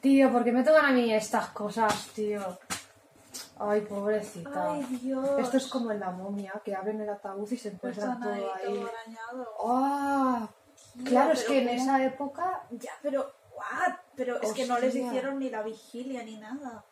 [0.02, 2.42] Tío, ¿por qué me tocan a mí estas cosas, tío?
[3.58, 4.74] Ay, pobrecita.
[4.74, 5.28] Ay, Dios.
[5.40, 8.42] Esto es como en la momia, que abren el ataúd y se encuentran Están ahí
[8.42, 8.76] todo ahí.
[8.76, 9.48] todo arañado.
[9.66, 10.48] ¡Ah!
[10.94, 13.34] Tío, Claro, es que en esa época, Ya, pero...
[13.56, 13.96] What?
[14.16, 16.84] Pero es que no les hicieron ni la vigilia ni nada.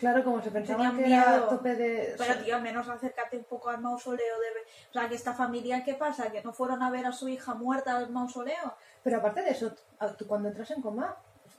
[0.00, 1.48] Claro, como se pensaba que era miedo.
[1.48, 2.14] tope de...
[2.18, 4.46] Pero tío, al menos acércate un poco al mausoleo de...
[4.90, 6.32] O sea, que esta familia, ¿qué pasa?
[6.32, 8.74] ¿Que no fueron a ver a su hija muerta al mausoleo?
[9.04, 9.72] Pero aparte de eso,
[10.18, 11.16] tú- cuando entras en coma,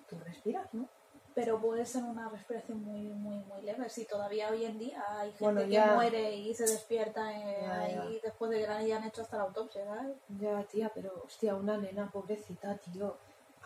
[0.09, 0.89] tú respiras, ¿no?
[1.33, 3.87] Pero puede ser una respiración muy, muy, muy leve.
[3.89, 7.79] Si todavía hoy en día hay gente Bueno, que muere y se despierta eh, Ya,
[7.79, 10.17] ahí después de que le hayan hecho hasta la autopsia, ¿sabes?
[10.27, 13.15] Ya, tía, pero hostia, una nena pobrecita, tío.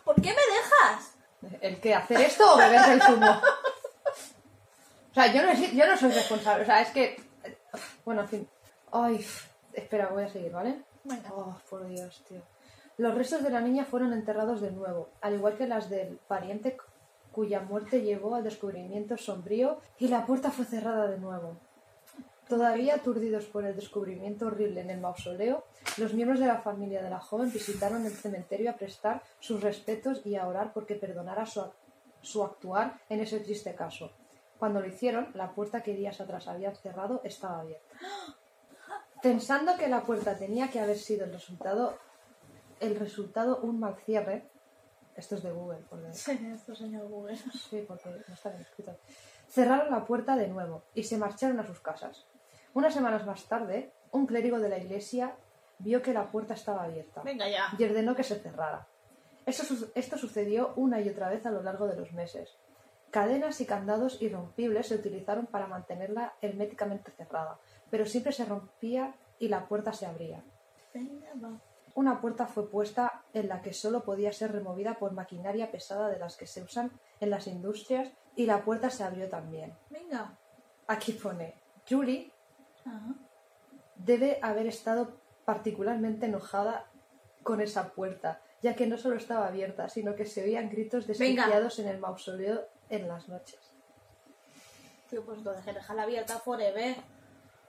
[0.04, 1.14] ¿Por qué me dejas?
[1.60, 1.92] ¿El qué?
[1.94, 3.26] ¿Hacer esto o beber el zumo?
[5.16, 6.62] O sea, yo no, yo no soy responsable.
[6.64, 7.16] O sea, es que...
[8.04, 8.48] Bueno, en fin.
[8.92, 9.24] Ay,
[9.72, 10.82] espera, voy a seguir, ¿vale?
[11.04, 11.32] Venga.
[11.34, 12.42] Oh, por Dios, tío.
[12.98, 16.76] Los restos de la niña fueron enterrados de nuevo, al igual que las del pariente
[16.76, 16.84] cu-
[17.32, 21.56] cuya muerte llevó al descubrimiento sombrío y la puerta fue cerrada de nuevo.
[22.48, 25.64] Todavía aturdidos por el descubrimiento horrible en el mausoleo,
[25.96, 30.20] los miembros de la familia de la joven visitaron el cementerio a prestar sus respetos
[30.26, 31.64] y a orar porque perdonara su,
[32.20, 34.12] su actuar en ese triste caso.
[34.58, 37.94] Cuando lo hicieron, la puerta que días atrás habían cerrado estaba abierta.
[39.22, 41.98] Pensando que la puerta tenía que haber sido el resultado,
[42.80, 44.48] el resultado un mal cierre,
[45.16, 47.36] esto es de Google, porque, Sí, esto señor Google.
[47.70, 48.96] sí, porque no está bien escrito,
[49.48, 52.26] cerraron la puerta de nuevo y se marcharon a sus casas.
[52.74, 55.34] Unas semanas más tarde, un clérigo de la iglesia
[55.78, 57.68] vio que la puerta estaba abierta Venga ya.
[57.78, 58.86] y ordenó que se cerrara.
[59.46, 59.62] Esto,
[59.94, 62.56] esto sucedió una y otra vez a lo largo de los meses.
[63.10, 67.58] Cadenas y candados irrompibles se utilizaron para mantenerla herméticamente cerrada,
[67.90, 70.42] pero siempre se rompía y la puerta se abría.
[71.94, 76.18] Una puerta fue puesta en la que solo podía ser removida por maquinaria pesada de
[76.18, 76.90] las que se usan
[77.20, 79.74] en las industrias y la puerta se abrió también.
[79.88, 80.36] Venga.
[80.86, 81.54] Aquí pone,
[81.88, 82.30] Julie
[82.84, 83.14] Ajá.
[83.96, 85.16] debe haber estado
[85.46, 86.84] particularmente enojada
[87.42, 91.78] con esa puerta, ya que no solo estaba abierta, sino que se oían gritos desquiciados
[91.78, 93.58] en el mausoleo en las noches.
[95.10, 96.96] Tío, pues entonces que dejarla abierta forever.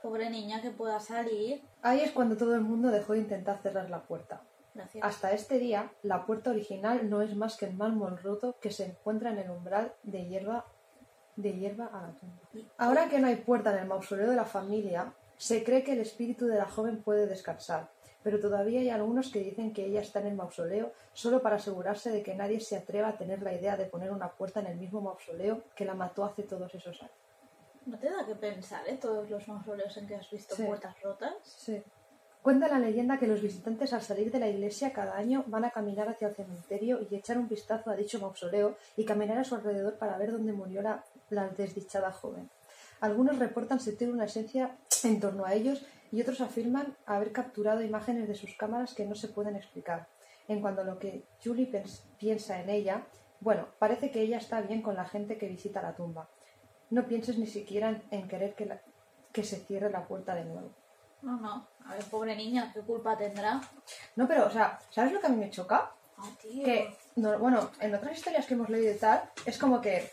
[0.01, 1.63] Pobre niña que pueda salir.
[1.82, 4.41] Ahí es cuando todo el mundo dejó de intentar cerrar la puerta.
[4.73, 5.03] Gracias.
[5.03, 8.86] Hasta este día, la puerta original no es más que el mármol roto que se
[8.86, 10.65] encuentra en el umbral de hierba,
[11.36, 12.41] de hierba a la tumba.
[12.77, 15.99] Ahora que no hay puerta en el mausoleo de la familia, se cree que el
[15.99, 17.89] espíritu de la joven puede descansar,
[18.23, 22.10] pero todavía hay algunos que dicen que ella está en el mausoleo solo para asegurarse
[22.12, 24.77] de que nadie se atreva a tener la idea de poner una puerta en el
[24.77, 27.13] mismo mausoleo que la mató hace todos esos años.
[27.86, 28.97] No te da que pensar, ¿eh?
[29.01, 30.63] Todos los mausoleos en que has visto Sí.
[30.63, 31.34] puertas rotas.
[31.43, 31.82] Sí.
[32.41, 35.71] Cuenta la leyenda que los visitantes al salir de la iglesia cada año van a
[35.71, 39.56] caminar hacia el cementerio y echar un vistazo a dicho mausoleo y caminar a su
[39.56, 42.49] alrededor para ver dónde murió la, la desdichada joven.
[42.99, 48.28] Algunos reportan sentir una esencia en torno a ellos y otros afirman haber capturado imágenes
[48.28, 50.08] de sus cámaras que no se pueden explicar.
[50.48, 51.70] En cuanto a lo que Julie
[52.17, 53.06] piensa en ella,
[53.41, 56.30] bueno, parece que ella está bien con la gente que visita la tumba.
[56.89, 58.82] no pienses ni siquiera en, querer que, la-
[59.34, 60.70] que se cierre la puerta de nuevo.
[61.22, 61.67] No, no.
[61.86, 63.60] A ver, pobre niña, ¿qué culpa tendrá?
[64.15, 65.91] No, pero, o sea, ¿sabes lo que a mí me choca?
[66.17, 66.63] Ah, tío.
[66.63, 70.10] Que, no, bueno, en otras historias que hemos leído y tal, es como que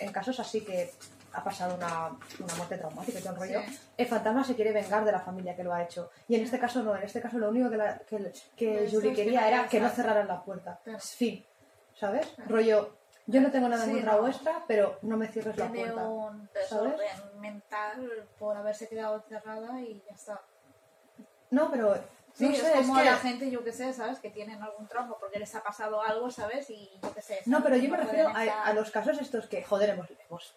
[0.00, 0.92] en casos así que
[1.34, 3.80] ha pasado una, una muerte traumática y todo el rollo, Sí.
[3.96, 6.10] el fantasma se quiere vengar de la familia que lo ha hecho.
[6.28, 8.92] Y en este caso no, en este caso lo único que, la- que, que es
[8.98, 10.80] que quería era que no cerraran la puerta.
[10.84, 10.98] Claro.
[11.00, 11.44] Fin,
[11.98, 12.26] ¿sabes?
[12.46, 14.20] Rollo, yo no tengo nada en Sí, contra no.
[14.22, 16.08] vuestra, pero no me cierres la Tiene puerta.
[16.08, 20.40] un desorden mental por haberse quedado encerrada y ya está.
[21.50, 21.94] No, pero
[22.34, 24.18] Sí, no es sé, es como que- la gente, yo que sé, ¿sabes?
[24.18, 26.68] Que tienen algún trauma porque les ha pasado algo, ¿sabes?
[26.68, 27.40] Y yo que sé.
[27.46, 27.64] No, ¿sabes?
[27.72, 30.56] pero yo me refiero a, a los casos estos que, joder, hemos, hemos-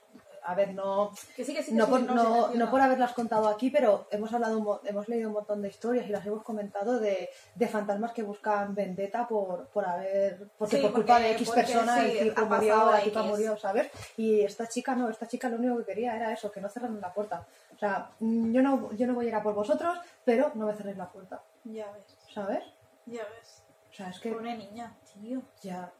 [0.49, 3.11] a ver, no, Que sí, que sí, que no, sí, por, no, no, por haberlas
[3.11, 6.99] contado aquí, pero hemos hablado, hemos leído un montón de historias y las hemos comentado
[6.99, 11.49] de, de fantasmas que buscan vendetta por, por haber, porque por culpa porque- de X
[11.51, 13.91] persona el tipo murió, la tipa murió, ¿sabes?
[14.15, 17.01] Y esta chica no, esta chica lo único que quería era eso, que no cerraran
[17.01, 17.45] la puerta.
[17.75, 20.65] O sea, mm, yo no, yo no voy a ir a por vosotros, pero no
[20.65, 22.63] me cerréis la puerta, Ya ves, ¿sabes?
[23.05, 23.63] ya ves.
[23.91, 25.41] O sea, es que Pobre niña, tío.
[25.61, 25.91] ya,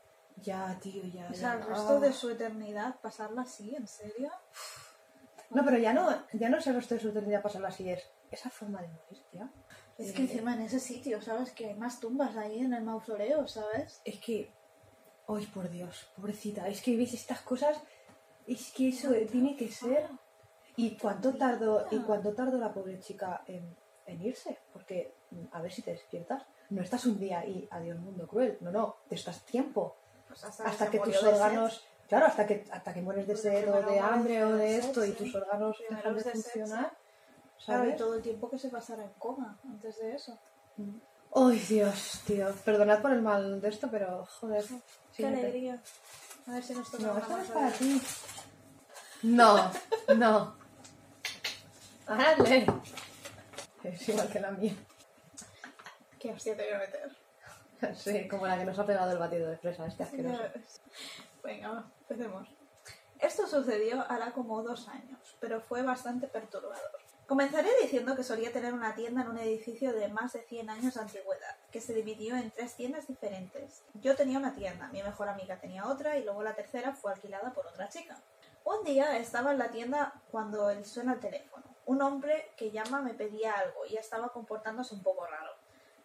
[0.42, 1.30] ya, tío, ya.
[1.30, 2.00] O sea, ya, el resto ah.
[2.00, 4.32] de su eternidad pasarla así, ¿en serio?
[5.50, 8.04] No, pero ya no, ya no es el resto de su eternidad pasarla así, es
[8.32, 9.50] esa forma de morir, tía.
[9.98, 11.52] Es que Eh, encima en ese sitio, ¿sabes?
[11.52, 14.02] Que hay más tumbas ahí en el mausoleo, ¿sabes?
[14.06, 14.52] Es que.
[15.28, 16.10] ¡Ay, por Dios!
[16.16, 16.68] Pobrecita.
[16.68, 17.82] Es que ves estas cosas.
[18.46, 20.08] Es que eso tiene que ser.
[20.76, 24.60] ¿Y cuánto tardó, y cuánto tardó la pobre chica en, en irse?
[24.72, 26.44] Porque, mm, a ver si te despiertas.
[26.70, 28.58] No estás un día y adiós mundo cruel.
[28.62, 28.98] No, no.
[29.10, 29.98] Te estás tiempo.
[30.28, 31.86] Pues hasta, que tus órganos.
[32.08, 35.12] Claro, hasta que, hasta que mueres de sed o de hambre o de esto y
[35.12, 36.92] tus órganos dejan de funcionar.
[37.66, 40.38] Claro, y todo el tiempo que se pasara en coma antes de eso.
[41.34, 42.54] ¡Ay, Dios, tío!
[42.64, 44.64] Perdonad por el mal de esto, pero joder.
[45.16, 45.82] Qué alegría.
[46.48, 48.02] A ver si nos toca No, esto es para ti.
[49.24, 49.72] No,
[50.16, 50.56] no.
[52.08, 52.66] Hazle.
[53.84, 54.74] Es igual que la mía.
[56.20, 57.27] Qué hostia te voy a meter.
[57.96, 60.44] Sí, como la que nos ha pegado el batido de fresa, este asqueroso.
[61.44, 62.48] Venga, empecemos.
[63.20, 66.92] Esto sucedió hará como dos años, pero fue bastante perturbador.
[67.28, 70.94] Comenzaré diciendo que solía tener una tienda en un edificio de más de 100 años
[70.94, 73.84] de antigüedad, que se dividió en tres tiendas diferentes.
[73.96, 77.52] Yo tenía una tienda, mi mejor amiga tenía otra y luego la tercera fue alquilada
[77.52, 78.18] por otra chica.
[78.64, 81.66] Un día estaba en la tienda cuando él suena el teléfono.
[81.86, 85.52] Un hombre que llama me pedía algo y estaba comportándose un poco raro.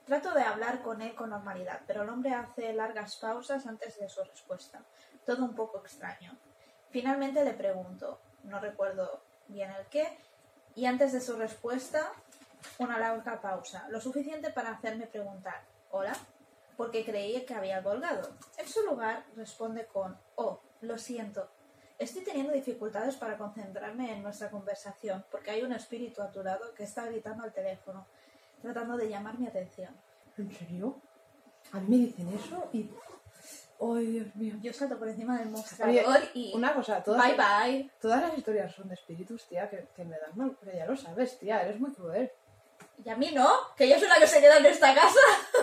[0.06, 4.08] Trato de hablar con él con normalidad, pero el hombre hace largas pausas antes de
[4.08, 4.82] su respuesta.
[5.24, 6.36] Todo un poco extraño.
[6.90, 10.18] Finalmente le pregunto, no recuerdo bien el qué,
[10.74, 12.12] y antes de su respuesta,
[12.78, 16.14] una larga pausa, lo suficiente para hacerme preguntar, ¿hola?
[16.76, 18.30] Porque creía que había colgado.
[18.58, 21.48] En su lugar responde con, oh, lo siento.
[21.98, 26.74] Estoy teniendo dificultades para concentrarme en nuestra conversación porque hay un espíritu a tu lado
[26.74, 28.06] que está gritando al teléfono,
[28.62, 29.94] tratando de llamar mi atención.
[30.38, 31.00] ¿En serio?
[31.72, 32.90] A mí me dicen eso y...
[33.80, 34.54] ¡Ay, Dios mío!
[34.62, 36.52] Yo salto por encima del mostrador Oye, y...
[36.54, 37.90] una cosa, todas, Bye bye.
[38.00, 40.96] todas las historias son de espíritus, tía, que, que me dan mal, pero ya lo
[40.96, 42.30] sabes, tía, eres muy cruel.
[43.04, 45.18] Y a mí no, que yo soy la que se queda en esta casa.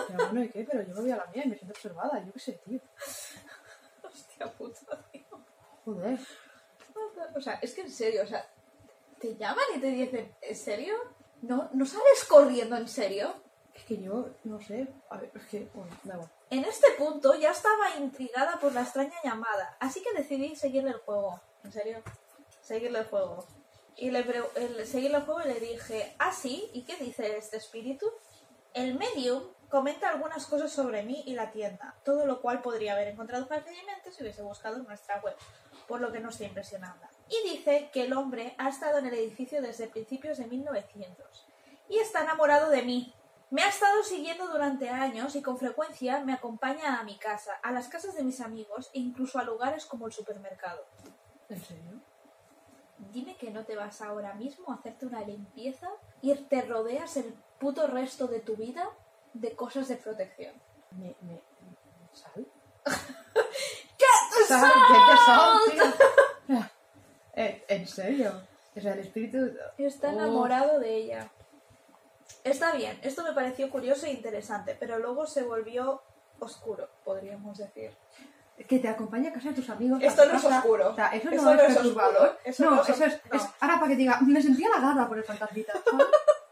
[0.08, 0.64] Pero bueno, ¿y qué?
[0.70, 2.80] Pero yo me voy a la mía y me siento observada, yo qué sé, tío.
[4.02, 5.22] Hostia puta, tío.
[5.84, 6.18] Joder.
[7.34, 8.46] O sea, es que en serio, o sea,
[9.18, 10.94] te llaman y te dicen, ¿en serio?
[11.42, 13.34] ¿No, ¿no sales corriendo en serio?
[13.74, 16.30] Es que yo, no sé, a ver, es que, bueno, da igual.
[16.50, 20.98] En este punto ya estaba intrigada por la extraña llamada, así que decidí seguirle el
[20.98, 21.40] juego.
[21.64, 22.02] ¿En serio?
[22.60, 23.46] Seguirle el juego.
[23.96, 24.24] Y le
[24.56, 26.70] el- seguirle el juego y le dije, ¿ah, sí?
[26.74, 28.06] ¿Y qué dice este espíritu?
[28.74, 33.08] El medium comenta algunas cosas sobre mí y la tienda, todo lo cual podría haber
[33.08, 35.36] encontrado fácilmente si hubiese buscado en nuestra web,
[35.86, 37.09] por lo que no estoy impresionada.
[37.30, 41.46] Y dice que el hombre ha estado en el edificio desde principios de 1900
[41.88, 43.14] y está enamorado de mí.
[43.50, 47.70] Me ha estado siguiendo durante años y con frecuencia me acompaña a mi casa, a
[47.70, 50.84] las casas de mis amigos e incluso a lugares como el supermercado.
[51.48, 52.00] ¿En serio?
[53.12, 55.88] Dime que no te vas ahora mismo a hacerte una limpieza
[56.20, 58.88] y te rodeas el puto resto de tu vida
[59.34, 60.54] de cosas de protección.
[60.92, 61.40] ¿Me, me,
[62.12, 62.46] sal?
[62.84, 66.06] ¡Get Sal, ¿Qué te sal, tío?
[67.34, 68.42] Eh, ¿En serio?
[68.76, 69.38] O sea, el espíritu...
[69.78, 71.30] Está enamorado de ella.
[72.44, 76.02] Está bien, esto me pareció curioso e interesante, pero luego se volvió
[76.38, 77.90] oscuro, podríamos decir.
[78.68, 80.02] Que te acompaña a casa de tus amigos.
[80.02, 80.58] Esto no es casa.
[80.58, 80.90] oscuro.
[80.90, 82.36] O sea, eso, Eso no, no es es oscuro.
[82.44, 83.36] Eso no, no es eso es, no.
[83.36, 85.72] es- Ahora para que te diga, me sentía halagada por el fantasmita.
[85.72, 86.06] ¿sabes?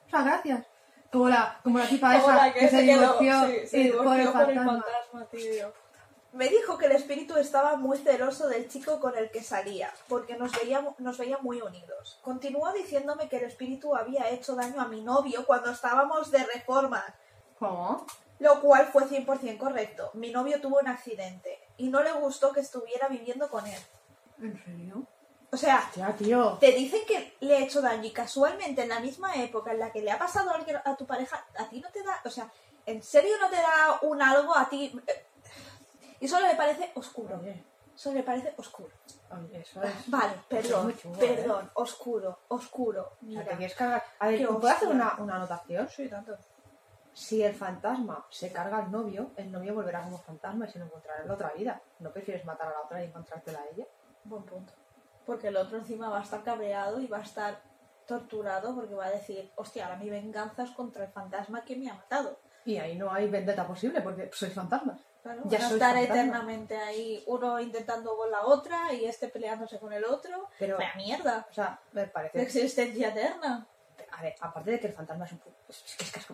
[0.06, 0.66] O sea, gracias.
[1.12, 3.90] Como la, como la tipa Como esa la que, se quedó- divorció sí, se y
[3.92, 4.72] por el divorció por el fantasma.
[4.82, 5.72] fantasma, tío.
[6.38, 10.36] Me dijo que el espíritu estaba muy celoso del chico con el que salía, porque
[10.36, 12.18] nos veía, nos veía muy unidos.
[12.22, 17.04] Continuó diciéndome que el espíritu había hecho daño a mi novio cuando estábamos de reforma,
[17.58, 18.06] ¿Cómo?
[18.38, 20.10] lo cual fue 100% correcto.
[20.14, 23.80] Mi novio tuvo un accidente y no le gustó que estuviera viviendo con él.
[24.40, 25.02] ¿En serio?
[25.50, 26.56] O sea, tío.
[26.60, 29.90] te dicen que le ha hecho daño y casualmente en la misma época en la
[29.90, 32.30] que le ha pasado a, alguien- a tu pareja, a ti no te da, o
[32.30, 32.48] sea,
[32.86, 34.92] ¿en serio no te da un algo a ti?
[36.20, 37.40] Y solo le parece oscuro.
[37.94, 38.90] Solo le parece oscuro.
[39.30, 40.08] oye, eso es...
[40.08, 41.16] Vale, es perdón, ¿eh?
[41.18, 43.02] perdón, oscuro, oscuro.
[43.02, 44.04] O sea, Mira, te quieres cargar...
[44.18, 45.88] A ver, ¿puedo hacer una, una anotación?
[45.88, 46.36] soy tanto.
[47.12, 50.84] Si el fantasma se carga al novio, el novio volverá como fantasma y se lo
[50.84, 51.82] encontrará en la otra vida.
[51.98, 53.86] ¿No prefieres matar a la otra y encontrártela a ella?
[54.22, 54.72] Buen punto.
[55.26, 57.60] Porque el otro encima va a estar cabreado y va a estar
[58.06, 61.90] torturado porque va a decir, hostia, ahora mi venganza es contra el fantasma que me
[61.90, 62.38] ha matado.
[62.64, 65.00] Y ahí no hay vendetta posible porque sois fantasmas.
[65.22, 66.14] Claro, Ya van a soy estar fantasma.
[66.14, 70.48] eternamente ahí, uno intentando con la otra y este peleándose con el otro.
[70.58, 71.46] Pero- mierda.
[71.50, 72.40] O sea, me De parece...
[72.42, 73.66] existencia eterna.
[74.12, 75.56] A ver, aparte de que el fantasma es un poco...
[75.68, 76.32] Es que es que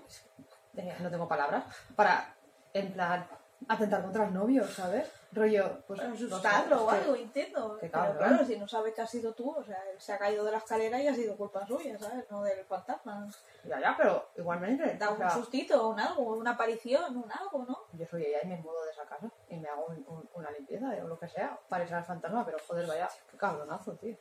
[0.83, 1.65] es- no tengo palabras
[1.97, 2.35] para,
[2.73, 3.27] en plan,
[3.69, 5.11] atentar contra el novio, ¿sabes?
[5.33, 6.01] Rollo, pues...
[6.01, 7.77] Asustarlo o algo, entiendo.
[7.81, 10.19] qué Pero claro, si no sabe que ha sido tú, o sea, él se ha
[10.19, 12.25] caído de la escalera y ha sido culpa suya, ¿sabes?
[12.31, 13.29] No del fantasma.
[13.65, 14.97] Ya, ya, pero igualmente...
[14.97, 17.79] Da o un sustito, un algo, una aparición, un algo, ¿no?
[17.95, 20.51] Yo soy ella y me mudo de esa casa y me hago un- un- una
[20.53, 24.17] limpieza o lo que sea para echar al fantasma, pero joder, vaya, qué cabronazo, tío.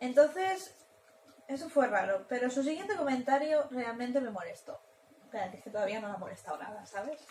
[0.00, 0.74] Entonces,
[1.48, 4.78] eso fue raro, pero su siguiente comentario realmente me molestó.
[5.24, 7.24] Espera, que es que todavía no me ha molestado nada, ¿sabes?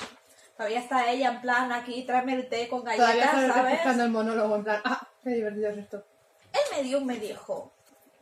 [0.58, 3.74] Todavía está ella en plan aquí, tráeme el té con Todavía galletas, estoy ¿sabes?
[3.74, 6.06] escuchando el monólogo en plan, ah, qué divertido es esto.
[6.54, 7.74] Él me dio un me dijo.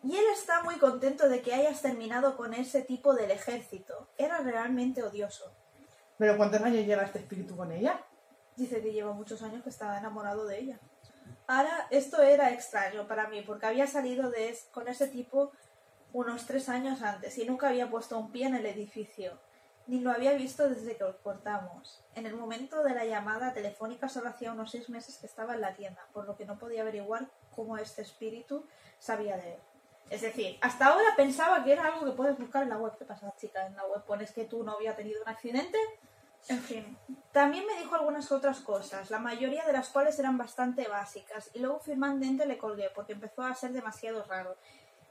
[0.03, 4.09] Y él está muy contento de que hayas terminado con ese tipo del ejército.
[4.17, 5.53] Era realmente odioso.
[6.17, 8.01] Pero ¿cuántos años lleva este espíritu con ella?
[8.55, 10.79] Dice que lleva muchos años que estaba enamorado de ella.
[11.47, 15.51] Ahora, esto era extraño para mí, porque había salido de es- con ese tipo
[16.11, 19.39] unos tres años antes y nunca había puesto un pie en el edificio,
[19.87, 22.03] ni lo había visto desde que cortamos.
[22.15, 25.61] En el momento de la llamada telefónica solo hacía unos seis meses que estaba en
[25.61, 28.65] la tienda, por lo que no podía averiguar cómo este espíritu
[28.99, 29.59] sabía de él.
[30.09, 32.93] Es decir, hasta ahora pensaba que era algo que puedes buscar en la web.
[32.97, 33.65] ¿Qué pasa, chica?
[33.65, 35.77] En la web pones que tu novio ha tenido un accidente
[36.49, 36.97] en fin,
[37.31, 41.59] también me dijo algunas otras cosas, la mayoría de las cuales eran bastante básicas, y
[41.59, 44.57] luego finalmente le colgué porque empezó a ser demasiado raro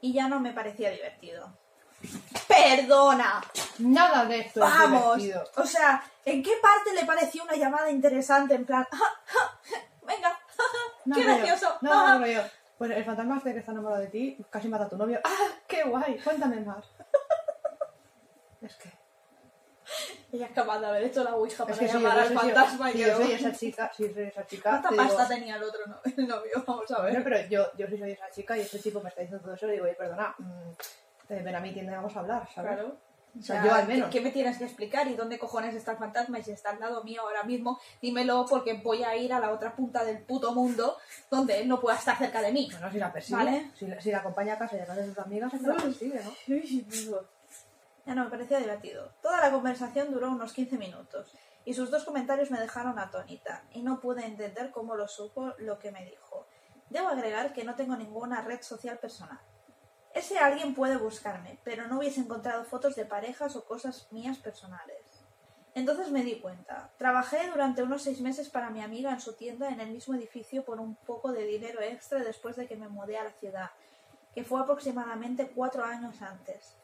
[0.00, 1.56] y ya no me parecía divertido.
[2.48, 3.42] ¡Perdona!
[3.78, 5.22] Nada de esto ¡Vamos!
[5.22, 5.36] es.
[5.56, 8.54] O sea, ¿en qué parte le pareció una llamada interesante?
[8.54, 9.58] En plan, "Ja, ja,
[10.06, 10.64] venga, ja,
[11.04, 11.78] No, qué gracioso!
[11.80, 12.14] No, ja, ja".
[12.14, 12.42] no, rollo.
[12.78, 15.20] Pues el fantasma este que está enamorado de ti casi mata a tu novio.
[15.24, 16.18] ¡Ah, qué guay!
[16.18, 16.84] Cuéntame más.
[18.60, 18.90] es que...
[20.32, 22.40] Ella es capaz de haber hecho la ouija para Es que yo, llamar al yo-
[22.40, 25.28] fantasma y si yo soy no- esa chica, si soy esa chica, ¿Cuánta pasta digo,
[25.28, 26.64] tenía el otro no- el novio?
[26.66, 27.22] Vamos a ver.
[27.22, 29.68] pero yo, yo sí soy esa chica y este tipo me está diciendo todo eso
[29.68, 30.70] y digo, oye, perdona, mm,
[31.32, 32.74] eh, ven a mi tienda y vamos a hablar, ¿sabes?
[32.74, 32.96] Claro.
[33.38, 34.10] O sea, yo al menos.
[34.10, 35.08] ¿qué, qué me tienes que explicar?
[35.08, 36.38] ¿Y dónde cojones está el fantasma?
[36.38, 39.50] Y si está al lado mío ahora mismo, dímelo porque voy a ir a la
[39.52, 40.98] otra punta del puto mundo
[41.30, 42.68] donde él no pueda estar cerca de mí.
[42.70, 43.70] Bueno, si la persigue, Vale.
[43.74, 45.74] si, la- si la acompaña a casa y a casa de sus amigas, que la
[45.76, 46.32] persigue, ¿no?
[48.04, 49.12] Ya no, me parecía divertido.
[49.22, 51.32] Toda la conversación duró unos 15 minutos
[51.64, 55.78] y sus dos comentarios me dejaron atónita y no pude entender cómo lo supo lo
[55.78, 56.44] que me dijo.
[56.90, 59.38] Debo agregar que no tengo ninguna red social personal.
[60.14, 65.22] Ese alguien puede buscarme, pero no hubiese encontrado fotos de parejas o cosas mías personales.
[65.74, 66.90] Entonces me di cuenta.
[66.98, 70.64] Trabajé durante unos seis meses para mi amiga en su tienda en el mismo edificio
[70.64, 73.70] por un poco de dinero extra después de que me mudé a la ciudad,
[74.34, 76.76] que fue aproximadamente cuatro años antes.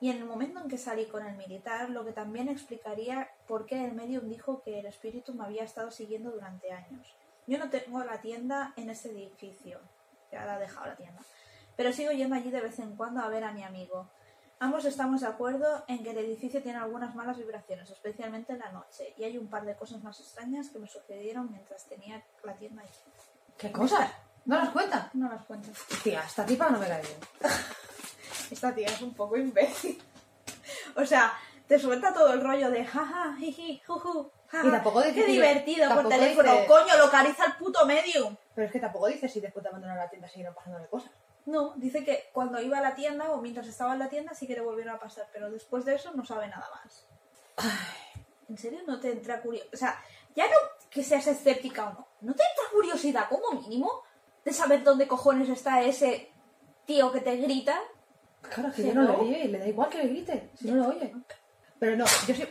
[0.00, 3.66] Y en el momento en que salí con el militar, lo que también explicaría por
[3.66, 7.16] qué el medium dijo que el espíritu me había estado siguiendo durante años.
[7.48, 9.80] Yo no tengo la tienda en ese edificio,
[10.30, 11.22] ya la he dejado la tienda,
[11.76, 14.08] pero sigo yendo allí de vez en cuando a ver a mi amigo.
[14.58, 18.72] Ambos estamos de acuerdo en que el edificio tiene algunas malas vibraciones, especialmente en la
[18.72, 22.54] noche, y hay un par de cosas más extrañas que me sucedieron mientras tenía la
[22.54, 22.90] tienda allí.
[23.58, 24.10] ¿Qué cosas?
[24.46, 25.10] ¿No las cuenta?
[25.12, 25.68] No las cuento.
[26.02, 27.16] Tía, esta tipa no me cae bien.
[28.50, 30.00] Esta tía es un poco imbécil.
[30.96, 31.32] O sea,
[31.66, 34.66] te suelta todo el rollo de jaja, jiji, juju, jaja.
[34.66, 36.52] Y tampoco dice Qué divertido por teléfono.
[36.52, 38.36] dice- Coño, localiza el puto medium.
[38.54, 41.10] Pero es que tampoco dice si después de abandonar la tienda siguieron pasándole cosas.
[41.46, 44.46] No, dice que cuando iba a la tienda o mientras estaba en la tienda sí
[44.46, 47.06] que le volvieron a pasar, pero después de eso no sabe nada más.
[48.48, 49.74] ¿En serio no te entra curiosidad?
[49.74, 50.02] O sea,
[50.34, 50.56] ya no
[50.90, 54.02] que seas escéptica o no, ¿no te entra curiosidad como mínimo
[54.44, 56.30] de saber dónde cojones está ese
[56.84, 57.80] tío que te grita?
[58.42, 59.12] Claro, que yo no, ¿no?
[59.12, 61.14] le oye, le da igual que le grite, si no lo oye.
[61.78, 62.44] Pero no, yo sí.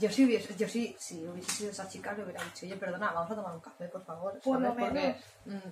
[0.00, 3.12] Yo sí hubiese, yo sí, si hubiese sido esa chica, le hubiera dicho, oye, perdona,
[3.12, 4.40] vamos a tomar un café, por favor.
[4.40, 4.84] Por lo ¿sabes?
[4.86, 5.00] Porque,
[5.44, 5.64] menos.
[5.64, 5.70] mm,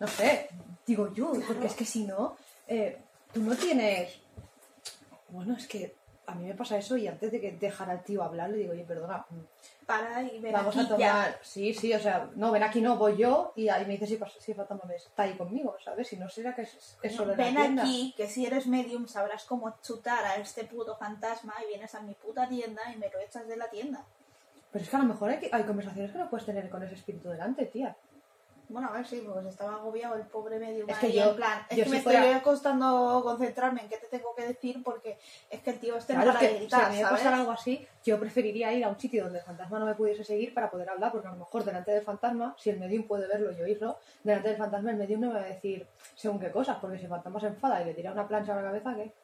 [0.00, 0.48] no sé,
[0.86, 1.46] digo yo, Claro.
[1.46, 2.98] porque es que si no, eh,
[3.32, 4.20] tú no tienes.
[5.30, 5.94] Bueno, es que
[6.26, 8.72] a mí me pasa eso y antes de que dejara al tío hablar, le digo,
[8.72, 9.24] oye, perdona,
[9.86, 11.38] Para y ven vamos aquí a tomar.
[11.42, 14.18] Sí, sí, o sea, no, ven aquí, no, voy yo y ahí me dice si,
[14.18, 16.06] pas- si Fátima me está ahí conmigo, ¿sabes?
[16.08, 17.82] Si no será que es, es solo en la Ven tienda.
[17.82, 22.00] aquí, que si eres medium sabrás cómo chutar a este puto fantasma y vienes a
[22.02, 24.04] mi puta tienda y me lo echas de la tienda.
[24.70, 26.94] Pero es que a lo mejor hay, hay conversaciones que no puedes tener con ese
[26.94, 27.96] espíritu delante, tía.
[28.70, 30.88] Bueno, a ver, sí, porque estaba agobiado el pobre medium.
[30.90, 33.88] Es que yo- en plan, es yo que si me fuera- estoy costando concentrarme en
[33.88, 36.48] qué te tengo que decir porque es que el tío este Claro, no es para
[36.52, 39.24] que de si a mí me pasara algo así, yo preferiría ir a un sitio
[39.24, 41.92] donde el fantasma no me pudiese seguir para poder hablar, porque a lo mejor delante
[41.92, 45.28] del fantasma, si el medium puede verlo y oírlo, delante del fantasma el medium no
[45.28, 47.94] me va a decir según qué cosas, porque si el fantasma se enfada y le
[47.94, 49.14] tira una plancha a la cabeza, ¿qué?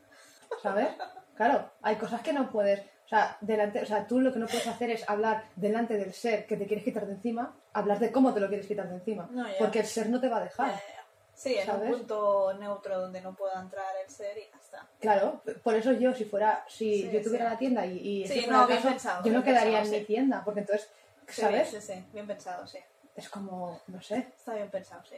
[0.62, 0.88] ¿Sabes?
[1.34, 4.46] Claro, hay cosas que no puedes, o sea, delante, o sea, tú lo que no
[4.46, 8.10] puedes hacer es hablar delante del ser que te quieres quitar de encima, hablar de
[8.10, 10.44] cómo te lo quieres quitar de encima, No, porque el ser no te va a
[10.44, 10.68] dejar.
[10.70, 11.00] ya, ya.
[11.36, 11.90] Sí, en ¿sabes?
[11.90, 14.86] un punto neutro donde no pueda entrar el ser y ya está.
[15.00, 17.50] Claro, por eso yo, si fuera, si Sí, yo tuviera sí.
[17.52, 20.06] la tienda y, y Sí, no, bien caso, pensado, yo no quedaría pensado, en mi
[20.06, 20.90] tienda, porque entonces,
[21.28, 21.68] ¿sabes?
[21.70, 22.78] Sí, sí, bien pensado, sí.
[23.16, 25.16] Es como, no sé, Está bien pensado, sí.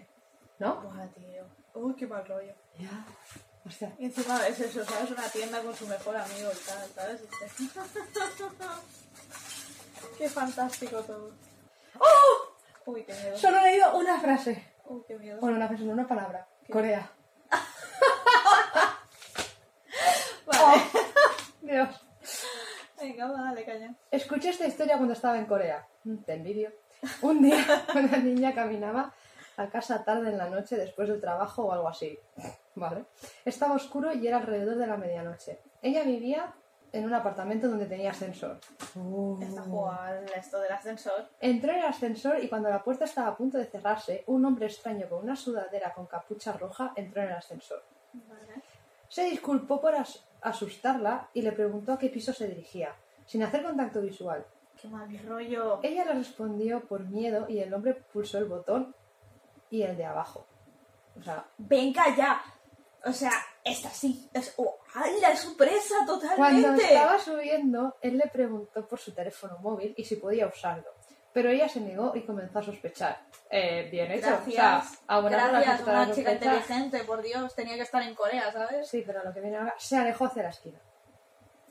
[0.59, 0.77] ¿no?
[0.81, 1.45] Buah, tío.
[1.75, 2.55] Uy, qué mal rollo.
[2.79, 2.89] Ya.
[3.99, 5.11] Y encima es eso, ¿sabes?
[5.11, 7.21] Una tienda con su mejor amigo y tal, ¿sabes?
[7.21, 7.51] Este.
[10.19, 11.33] qué fantástico todo.
[11.99, 12.53] ¡Oh!
[12.87, 13.37] Uy, qué miedo.
[13.37, 14.73] Solo he leído una frase.
[14.85, 15.41] Uy, qué miedo.
[15.41, 16.47] Bueno, una frase, no una palabra.
[16.71, 17.11] Corea.
[20.47, 20.83] Vale.
[21.63, 21.89] Dios.
[23.01, 23.97] Venga, va, dale caña.
[24.13, 25.89] Escuché esta historia cuando estaba en Corea.
[26.25, 26.71] Te envidio.
[27.23, 29.13] Un día una niña caminaba
[29.57, 32.17] a casa tarde en la noche después del trabajo o algo así.
[32.77, 33.07] Vale.
[33.45, 35.59] Estaba oscuro y era alrededor de la medianoche.
[35.83, 36.55] Ella vivía
[36.93, 38.59] en un apartamento donde tenía ascensor.
[39.43, 41.29] Está jugando esto del ascensor.
[41.41, 44.67] Entró en el ascensor y cuando la puerta estaba a punto de cerrarse, un hombre
[44.67, 47.83] extraño con una sudadera con capucha roja entró en el ascensor.
[48.13, 48.63] Vale.
[49.09, 53.63] Se disculpó por as- asustarla y le preguntó a qué piso se dirigía, sin hacer
[53.63, 54.45] contacto visual.
[54.81, 55.81] Qué mal rollo.
[55.83, 58.95] Ella le respondió por miedo y el hombre pulsó el botón
[59.71, 60.47] y el de abajo.
[61.19, 62.41] O sea, Venga ya.
[63.07, 63.31] O sea,
[63.65, 64.29] esta sí.
[64.33, 66.85] Es, oh, ¡ay, la sorpresa cuando totalmente!
[66.85, 70.91] estaba subiendo, él le preguntó por su teléfono móvil y si podía usarlo.
[71.33, 73.21] Pero ella se negó y comenzó a sospechar.
[73.51, 74.27] Eh, bien hecho.
[74.27, 74.47] Gracias.
[74.47, 77.55] O sea, a horas Gracias, empezar a una chica inteligente, por Dios.
[77.55, 78.89] Tenía que estar en Corea, ¿sabes?
[78.89, 80.79] Sí, pero lo que viene ahora se alejó hacia la esquina.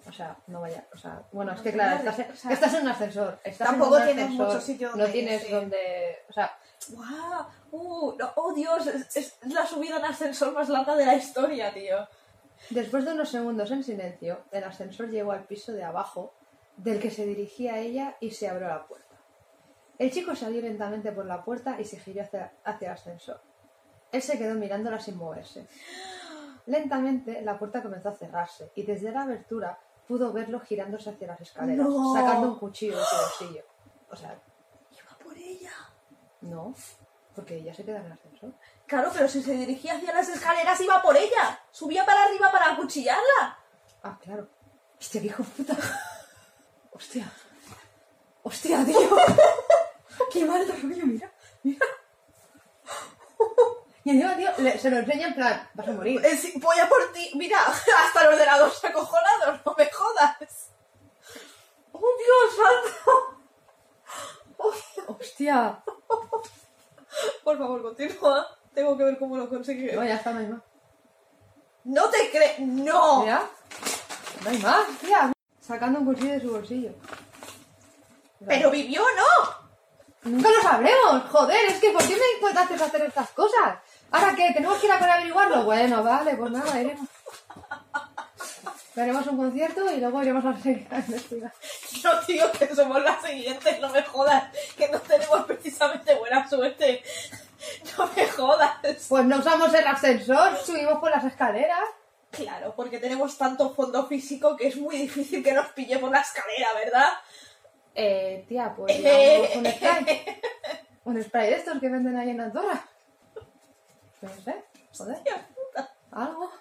[0.08, 0.86] O sea, no vaya.
[0.94, 2.88] O sea, bueno, es No que sé, claro, estás, en- o sea, estás en un
[2.90, 3.40] ascensor.
[3.44, 6.26] Estás en tampoco un tienes ascensor, mucho sitio No tienes donde.
[6.30, 6.58] O sea,
[6.90, 7.46] ¡Guau!
[7.76, 8.16] ¡Uh!
[8.18, 8.88] no, ¡Oh, Dios!
[8.88, 12.08] Es, es la subida en ascensor más larga de la historia, tío.
[12.70, 16.34] después de unos segundos en silencio, el ascensor llegó al piso de abajo,
[16.78, 19.16] del que se dirigía ella y se abrió la puerta.
[19.98, 23.40] El chico salió lentamente por la puerta y se giró hacia, hacia el ascensor.
[24.12, 25.68] Él se quedó mirándola sin moverse.
[26.66, 31.42] Lentamente la puerta comenzó a cerrarse y desde la abertura pudo verlo girándose hacia las
[31.42, 32.14] escaleras, No.
[32.14, 33.64] sacando un cuchillo de su bolsillo.
[34.10, 34.38] O sea,
[34.92, 35.72] Iba por ella.
[36.42, 36.74] no,
[37.36, 38.54] porque ella se queda en el ascensor.
[38.88, 41.60] Claro, pero si se dirigía hacia las escaleras, iba por ella.
[41.72, 43.60] Subía para arriba para acuchillarla.
[44.04, 44.48] Ah, claro.
[45.00, 45.76] Hostia, qué hijo puta.
[46.92, 47.32] Hostia.
[48.44, 48.98] Hostia, tío.
[50.32, 51.32] qué mal rollo, mira.
[51.64, 51.86] Mira.
[54.04, 56.24] Y encima, tío, le- se lo enseña en plan, vas a morir.
[56.24, 57.32] Eh, sí, voy a por ti.
[57.36, 59.60] Mira, hasta el ordenador se ha acojonado.
[59.66, 60.70] No me jodas.
[61.92, 63.42] ¡Oh, Dios santo!
[65.08, 65.84] Hostia.
[67.44, 68.48] Por favor, continúa.
[68.74, 69.96] Tengo que ver cómo lo consigue.
[69.96, 70.62] No, ya está, no hay más.
[71.86, 72.60] No te crees.
[72.60, 73.22] ¡No!
[73.22, 73.50] Mira.
[74.44, 75.32] No hay más, tía.
[75.62, 76.92] Sacando un cuchillo de su bolsillo.
[78.46, 79.66] Pero vivió, ¿no?
[80.30, 83.78] Nunca lo sabremos, joder, es que ¿por qué me haces hacer estas cosas?
[84.10, 84.52] ¿Ahora qué?
[84.54, 85.64] ¿Tenemos que ir a a averiguarlo?
[85.64, 87.08] Bueno, vale, pues nada, iremos.
[88.96, 90.54] Haremos un concierto y luego iremos a a
[92.06, 93.80] No, tío, que somos las siguientes.
[93.80, 94.44] No me jodas.
[94.78, 97.04] Que no tenemos precisamente buena suerte.
[97.98, 98.72] No me jodas.
[99.10, 101.80] Pues no usamos el ascensor, subimos por las escaleras.
[102.32, 106.20] Claro, porque tenemos tanto fondo físico que es muy difícil que nos pille por la
[106.20, 107.08] escalera, ¿verdad?
[107.96, 108.96] Eh, tía, pues
[109.56, 110.26] un spray.
[111.06, 112.84] Un spray de estos que venden ahí en Andorra.
[114.22, 114.64] No sé,
[114.98, 115.94] joder, Hostia puta.
[116.12, 116.52] algo.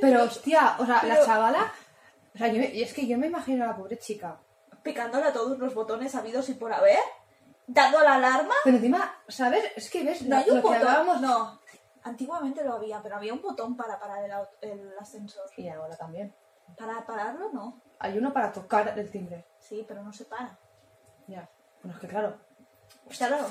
[0.00, 1.72] Pero hostia, o sea, la Pero- chavala.
[2.34, 4.38] O sea, yo me- y es que yo me imagino a la pobre chica.
[4.82, 6.98] Picándole a todos los botones habidos y por haber.
[7.66, 8.54] Dando la alarma.
[8.64, 9.64] Pero encima, ¿sabes?
[9.76, 10.80] Es que ves No lo, hay un lo que botón.
[10.88, 11.20] hablábamos.
[11.20, 11.60] No.
[12.04, 14.24] Antiguamente lo había, pero había un botón para parar
[14.60, 15.48] el, el ascensor.
[15.56, 16.34] Y ahora también.
[16.76, 17.80] Para pararlo, no.
[18.00, 19.46] Hay uno para tocar el timbre.
[19.60, 20.58] Sí, pero no se para.
[21.28, 21.48] Ya.
[21.82, 22.36] Bueno, es que claro,
[23.16, 23.46] Claro.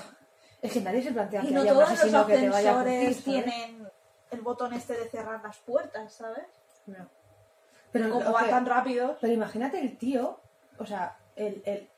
[0.62, 2.50] es que nadie se plantea Y que no haya un todos los asesino que te
[2.50, 3.90] vaya a curtir, tienen
[4.32, 6.46] el botón este de cerrar las puertas, ¿sabes?
[6.88, 7.08] No.
[7.92, 9.18] Pero, Como sea, tan rápido.
[9.20, 10.40] pero imagínate el tío,
[10.78, 11.90] o sea, el, el,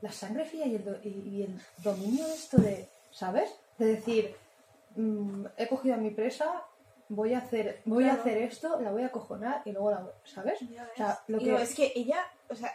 [0.00, 3.50] la sangre fría y el, do- y, y el dominio esto de, ¿sabes?
[3.78, 4.34] De decir,
[4.96, 6.64] mm, he cogido a mi presa,
[7.08, 10.12] voy a hacer voy a hacer esto, la voy a cojonar y luego la voy-
[10.24, 10.60] ¿sabes?
[10.62, 11.52] O sea, lo que...
[11.52, 12.72] no, es que ella, o sea,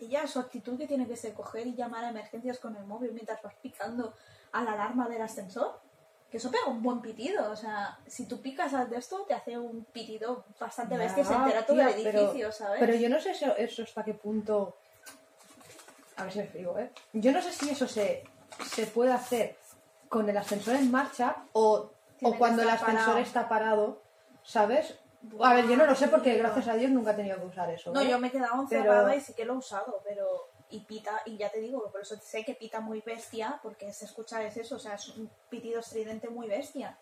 [0.00, 3.12] ella, su actitud que tiene que ser coger y llamar a emergencias con el móvil
[3.12, 4.14] mientras vas picando
[4.50, 5.78] a la alarma del ascensor,
[6.32, 7.50] que eso pega un buen pitido.
[7.52, 11.34] O sea, si tú picas de esto, te hace un pitido bastante Ya, bestia se
[11.34, 12.80] entera todo el pero- edificio, ¿sabes?
[12.80, 14.74] Pero yo no sé eso, eso hasta qué punto.
[16.16, 16.90] A ver si me explico, ¿eh?
[17.12, 18.24] Yo no sé si eso se,
[18.64, 19.58] se puede hacer
[20.08, 21.90] con el ascensor en marcha o,
[22.22, 23.18] o cuando el ascensor parado.
[23.18, 24.02] está parado,
[24.42, 24.98] ¿sabes?
[25.40, 27.68] A ver, yo no lo sé porque gracias a Dios nunca he tenido que usar
[27.70, 27.92] eso.
[27.92, 28.08] No, ¿eh?
[28.08, 30.48] yo me he quedado Pero- encerrada y sí que lo he usado, pero...
[30.72, 34.06] Y pita, y ya te digo, por eso sé que pita muy bestia, porque se
[34.06, 36.98] escucha es eso, o sea, es un pitido estridente muy bestia,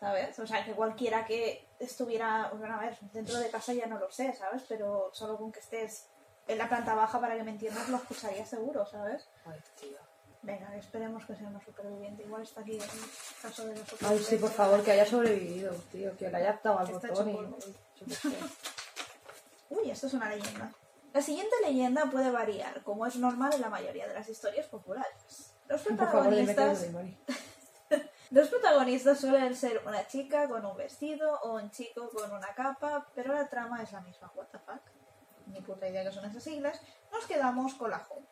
[0.00, 0.38] ¿sabes?
[0.38, 4.10] O sea, que cualquiera que estuviera, bueno, a ver, dentro de casa ya no lo
[4.10, 4.64] sé, ¿sabes?
[4.66, 6.06] Pero solo con que estés
[6.48, 9.28] en la planta baja, para que me entiendas, lo escucharía seguro, ¿sabes?
[9.44, 9.98] Ay, tío.
[10.42, 12.22] Venga, esperemos que sea una superviviente.
[12.22, 12.82] Igual está aquí el
[13.42, 16.16] caso de los Ay, sí, por favor, que haya sobrevivido, tío.
[16.16, 18.04] Que le haya dado al botón y...
[19.74, 20.72] Uy, esto es una leyenda.
[21.16, 25.54] La siguiente leyenda puede variar, como es normal en la mayoría de las historias populares.
[25.66, 26.88] Los Por favor, protagonistas,
[28.30, 33.06] los protagonistas suelen ser una chica con un vestido o un chico con una capa,
[33.14, 34.30] pero la trama es la misma.
[34.34, 34.82] What the fuck?
[35.46, 36.82] Ni puta idea que son esas siglas.
[37.10, 38.26] Nos quedamos con la joven.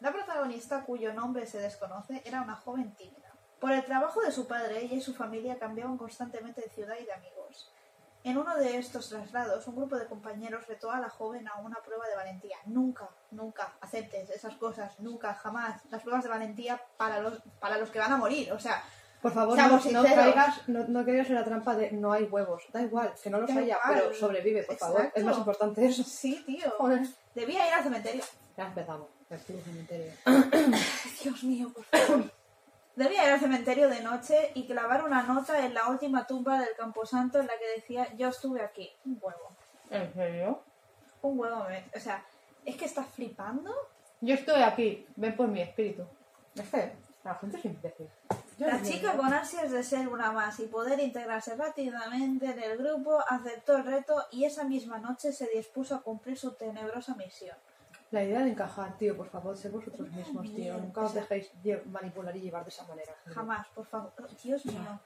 [0.00, 3.32] La protagonista, cuyo nombre se desconoce, era una joven tímida.
[3.60, 7.04] Por el trabajo de su padre, ella y su familia cambiaban constantemente de ciudad y
[7.04, 7.72] de amigos.
[8.26, 11.76] En uno de estos traslados, un grupo de compañeros retó a la joven a una
[11.76, 12.56] prueba de valentía.
[12.64, 15.80] Nunca, nunca aceptes esas cosas, nunca, jamás.
[15.92, 18.50] Las pruebas de valentía para los, para los que van a morir.
[18.50, 18.82] O sea,
[19.22, 22.64] Por favor, no, no caigas, no, no caigas en la trampa de no hay huevos.
[22.72, 23.94] Da igual, que no los Da haya, igual.
[24.02, 25.12] pero sobrevive, por favor.
[25.14, 26.02] Es más importante eso.
[26.02, 26.68] sí, tío.
[26.78, 27.06] Joder.
[27.32, 28.24] Debía ir al cementerio.
[28.56, 29.06] Ya empezamos.
[29.30, 30.12] El cementerio.
[31.22, 32.24] Dios mío, por favor.
[32.96, 36.74] Debía ir al cementerio de noche y clavar una nota en la última tumba del
[36.76, 38.90] Camposanto en la que decía yo estuve aquí.
[39.04, 39.50] Un huevo.
[39.90, 40.62] ¿En serio?
[41.22, 41.64] Un huevo.
[41.68, 42.24] me- O sea,
[42.64, 43.72] es que estás flipando.
[44.22, 46.04] Yo estoy aquí, ven por mi espíritu.
[46.54, 46.92] Es que
[47.22, 48.08] la gente es imbécil.
[48.58, 52.78] Yo La chica con ansias de ser una más y poder integrarse rápidamente en el
[52.78, 57.54] grupo aceptó el reto y esa misma noche se dispuso a cumplir su tenebrosa misión.
[58.16, 60.78] La idea de encajar, tío, por favor, ser vosotros mismos, tío.
[60.78, 61.50] Nunca os sea- dejéis
[61.84, 63.12] manipular y llevar de esa manera.
[63.24, 63.34] tío.
[63.34, 64.10] Jamás, por favor.
[64.18, 65.00] Oh, Dios mío.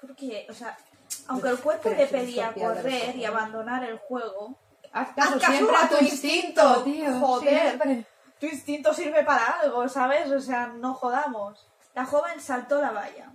[0.00, 0.78] Porque, o sea,
[1.26, 4.56] aunque el cuerpo nos pedía correr y abandonar el juego,
[4.92, 7.18] Haz caso, Haz caso siempre a tu instinto, instinto, tío.
[7.20, 7.60] joder.
[7.60, 8.06] siempre.
[8.38, 10.30] tu instinto sirve para algo, ¿sabes?
[10.30, 11.66] O sea, no jodamos.
[11.94, 13.32] La joven saltó la valla.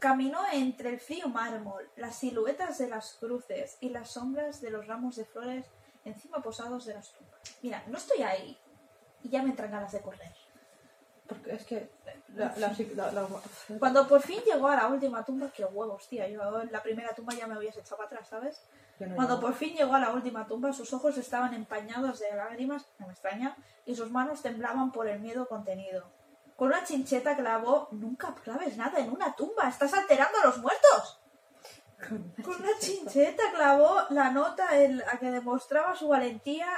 [0.00, 4.88] Caminó entre el frío mármol, las siluetas de las cruces y las sombras de los
[4.88, 5.66] ramos de flores
[6.04, 7.40] encima posados de las tumbas.
[7.62, 8.58] Mira, no estoy ahí
[9.22, 10.32] y ya me entran ganas de correr.
[11.26, 11.90] Porque es que
[12.34, 13.28] la, la, la- la-
[13.78, 16.28] Cuando por fin llegó a la última tumba, qué huevos, tía.
[16.28, 18.60] Yo en la primera tumba ya me habías echado para atrás, ¿sabes?
[19.00, 22.84] no Cuando por fin llegó a la última tumba, sus ojos estaban empañados de lágrimas,
[22.98, 26.04] no me extraña, y sus manos temblaban por el miedo contenido.
[26.56, 31.20] Con una chincheta clavó, nunca claves nada en una tumba, estás alterando a los muertos.
[31.98, 36.68] Con una chincheta clavó la nota en la que demostraba su valentía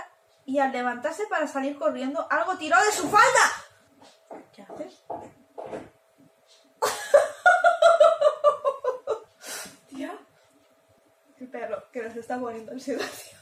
[0.44, 4.44] y al levantarse para salir corriendo, algo tiró de su falda.
[4.54, 5.02] ¿Qué haces?
[9.88, 10.16] Tía.
[11.40, 13.36] El perro que nos está poniendo en situación.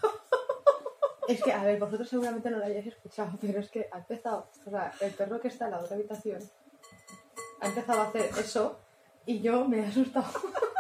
[1.29, 4.49] Es que, a ver, vosotros seguramente no lo hayáis escuchado, pero es que ha empezado,
[4.67, 6.39] o sea, el perro que está en la otra habitación
[7.61, 8.79] ha empezado a hacer eso
[9.27, 10.27] y yo me he asustado.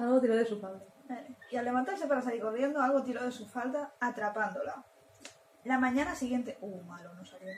[0.00, 0.80] Algo tiró de su padre.
[1.50, 4.84] Y al levantarse para salir corriendo, algo tiró de su falda, atrapándola.
[5.64, 6.56] La mañana siguiente.
[6.60, 7.48] Uh, malo, no salió.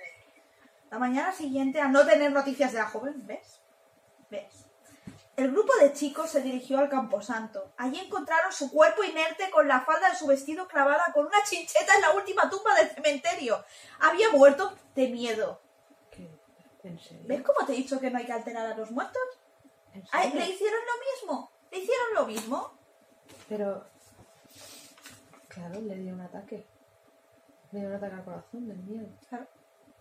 [0.91, 3.61] La mañana siguiente, al no tener noticias de la joven, ¿ves?
[4.29, 4.67] ¿Ves?
[5.37, 7.73] El grupo de chicos se dirigió al camposanto.
[7.77, 11.95] Allí encontraron su cuerpo inerte con la falda de su vestido clavada con una chincheta
[11.95, 13.65] en la última tumba del cementerio.
[14.01, 15.61] Había muerto de miedo.
[16.11, 16.29] ¿Qué?
[16.83, 17.25] ¿En serio?
[17.27, 19.23] ¿Ves cómo te he dicho que no hay que alterar a los muertos?
[19.95, 20.41] ¿En serio?
[20.41, 21.53] ¿Le hicieron lo mismo?
[21.73, 22.71] ¿Le hicieron lo mismo?
[23.49, 23.85] Pero,
[25.49, 26.67] claro, le dio un ataque.
[27.73, 29.09] Le dio un ataque al corazón del miedo.
[29.29, 29.47] Claro.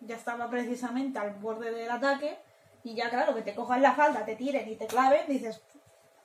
[0.00, 2.38] Ya estaba precisamente al borde del ataque
[2.84, 5.62] y ya claro, que te cojan la falda, te tiren y te claven, dices,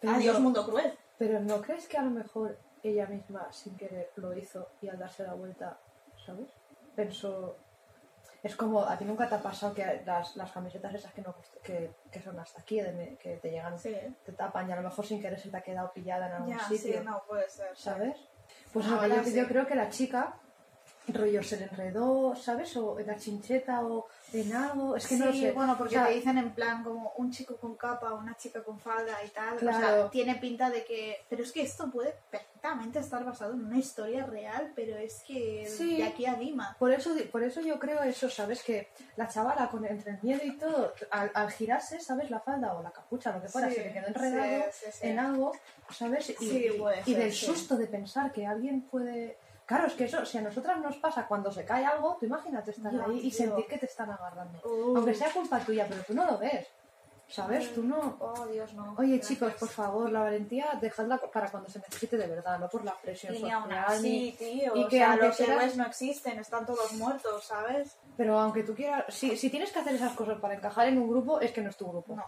[0.02, 0.98] Pero- adiós mundo cruel.
[1.18, 5.00] Pero ¿no crees que a lo mejor ella misma sin querer lo hizo y al
[5.00, 5.80] darse la vuelta,
[6.26, 6.48] ¿sabes?
[6.96, 7.58] Pensó...
[8.48, 11.36] Es como, a ti nunca te ha pasado que las, las camisetas esas que, no,
[11.62, 13.94] que, que son hasta aquí, de que te llegan, Sí.
[14.26, 16.50] te tapan y a lo mejor sin querer se te ha quedado pillada en algún
[16.58, 17.76] Ya, sí, sitio, no puede ser.
[17.76, 18.16] ¿sabes?
[18.72, 19.06] Pues yo,
[19.42, 20.36] yo creo que la chica,
[21.10, 22.76] rollo, se le enredó, ¿sabes?
[22.78, 25.52] O en la chincheta o en algo, es que sí, no sé.
[25.54, 28.62] bueno, porque O sea, te dicen en plan como un chico con capa, una chica
[28.64, 29.56] con falda y tal.
[29.56, 31.24] O sea, tiene pinta de que...
[31.30, 35.66] Pero es que esto puede perfectamente estar basado en una historia real, pero es que
[35.66, 35.98] Sí.
[35.98, 36.76] de aquí a Lima.
[36.78, 38.64] Por eso, por eso yo creo eso, ¿sabes?
[38.64, 42.30] Que la chavala, con, entre el miedo y todo, al, al girarse, ¿sabes?
[42.30, 44.64] La falda o la capucha, lo que fuera, Sí, se le quedó enredado
[45.02, 45.52] en algo,
[45.92, 46.30] ¿sabes?
[46.32, 46.68] Y, Sí,
[47.06, 49.38] y- y del susto de pensar que alguien puede...
[49.68, 52.72] Claro, es que eso, si a nosotras nos pasa cuando se cae algo, tú imagínate
[52.72, 54.60] estar Ya, ahí y sentir que te están agarrando.
[54.64, 54.96] Uh.
[54.98, 56.66] Aunque sea culpa tuya, pero tú no lo ves,
[57.28, 57.74] ¿sabes?
[57.74, 58.16] Tú no...
[58.22, 58.96] Oh, Dios, no.
[58.98, 59.28] Oye, Gracias.
[59.28, 62.94] chicos, por favor, la valentía, dejadla para cuando se necesite de verdad, no por la
[62.96, 64.02] presión Y social.
[64.02, 64.74] ni- tío.
[64.74, 67.98] y o que sea, aunque los héroes no existen, están todos muertos, ¿sabes?
[68.16, 71.10] Pero aunque tú quieras, si, si tienes que hacer esas cosas para encajar en un
[71.10, 72.16] grupo, es que no es tu grupo.
[72.16, 72.24] No,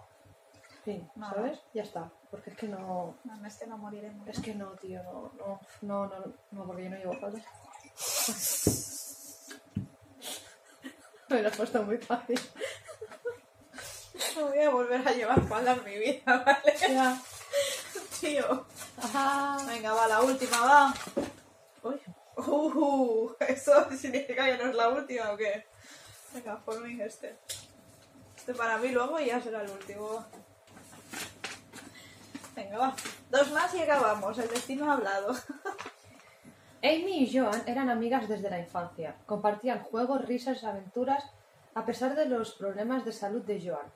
[1.15, 1.59] No, ¿sabes?
[1.73, 2.11] Ya está.
[2.31, 3.15] Porque es que no.
[3.23, 4.27] no, en este no moriremos.
[4.27, 7.39] Es que no, tío, no, no, no, no, no, porque yo no llevo falda.
[11.29, 12.39] Me lo he puesto muy fácil.
[14.35, 16.75] No voy a volver a llevar falda en mi vida, ¿vale?
[16.79, 17.21] Ya.
[18.19, 18.65] Tío.
[18.97, 19.57] Ajá.
[19.67, 20.93] Venga, va, la última, va.
[21.83, 22.01] Uy.
[22.35, 25.65] Uh, ¿Eso significa que no es la última o qué?
[26.33, 27.37] Venga, por mí este.
[28.35, 30.25] Este para mí luego y ya será el último.
[32.59, 32.95] Venga, va.
[33.29, 34.37] Dos más y acabamos.
[34.37, 35.33] El destino ha hablado.
[36.83, 39.15] Amy y Joan eran amigas desde la infancia.
[39.25, 41.23] Compartían juegos, risas aventuras
[41.73, 43.87] a pesar de los problemas de salud de Joan.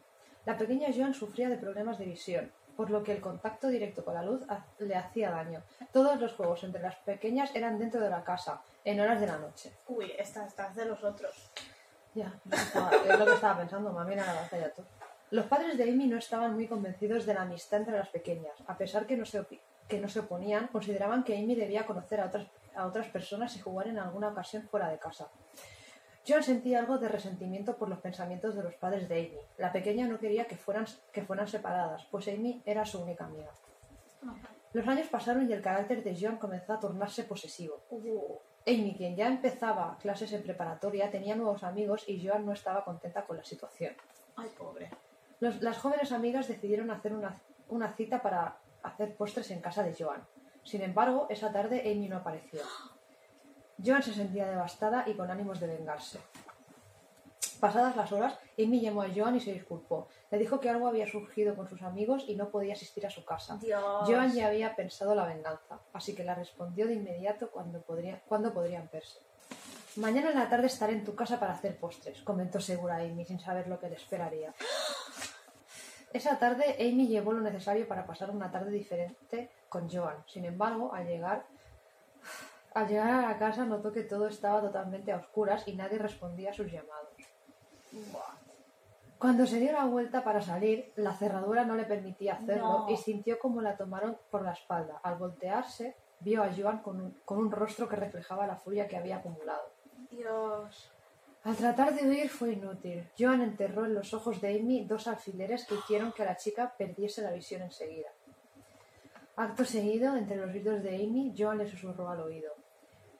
[0.45, 4.14] La pequeña Joan sufría de problemas de visión, por lo que el contacto directo con
[4.14, 4.41] la luz
[4.80, 5.61] le hacía daño.
[5.91, 9.38] Todos los juegos entre las pequeñas eran dentro de la casa, en horas de la
[9.38, 9.74] noche.
[9.88, 11.51] Uy, esta, esta es de los otros.
[12.16, 14.84] Ya, es lo que estaba- pensando, mami, era la batalla tú.
[15.34, 18.54] Los padres de Amy no estaban muy convencidos de la amistad entre las pequeñas.
[18.68, 19.44] A pesar que no se,
[19.88, 23.60] que no se oponían, consideraban que Amy debía conocer a otras, a otras personas y
[23.60, 25.32] jugar en alguna ocasión fuera de casa.
[26.28, 29.40] John sentía algo de resentimiento por los pensamientos de los padres de Amy.
[29.58, 33.50] La pequeña no quería que fueran, que fueran separadas, pues Amy era su única amiga.
[34.74, 37.82] Los años pasaron y el carácter de John comenzó a tornarse posesivo.
[38.68, 43.26] Amy, quien ya empezaba clases en preparatoria, tenía nuevos amigos y Joan no estaba contenta
[43.26, 43.96] con la situación.
[44.36, 44.92] ay, pobre.
[45.40, 47.36] Los- las jóvenes amigas decidieron hacer una,
[47.70, 50.26] una cita para hacer postres en casa de Joan.
[50.64, 52.62] Sin embargo, esa tarde Amy no apareció.
[53.84, 56.20] Joan se sentía devastada y con ánimos de vengarse.
[57.60, 60.08] Pasadas las horas, Amy llamó a Joan y se disculpó.
[60.32, 63.24] Le dijo que algo había surgido con sus amigos y no podía asistir a su
[63.24, 63.58] casa.
[63.62, 63.82] Dios.
[64.06, 68.54] Joan ya había pensado la venganza, así que la respondió de inmediato cuando, podría, cuándo
[68.54, 69.20] podrían verse.
[69.96, 73.40] Mañana en la tarde estaré en tu casa para hacer postres, comentó segura Amy sin
[73.40, 74.54] saber lo que le esperaría.
[76.14, 80.24] Esa tarde Amy llevó lo necesario para pasar una tarde diferente con Joan.
[80.28, 81.45] Sin embargo, al llegar,
[82.76, 86.51] al llegar a la casa notó que todo estaba totalmente a oscuras y nadie respondía
[86.51, 87.14] a sus llamados.
[89.18, 92.89] Cuando se dio la vuelta para salir, la cerradura no le permitía hacerlo No.
[92.89, 94.99] y sintió como la tomaron por la espalda.
[95.01, 98.97] Al voltearse, vio a Joan con un, con un rostro que reflejaba la furia que
[98.97, 99.72] había acumulado.
[100.09, 100.91] Dios.
[101.44, 103.10] Al tratar de huir fue inútil.
[103.20, 107.22] Joan enterró en los ojos de Amy dos alfileres que hicieron que la chica perdiese
[107.22, 108.10] la visión enseguida.
[109.36, 112.54] Acto seguido, entre los gritos de Amy, Joan le susurró al oído.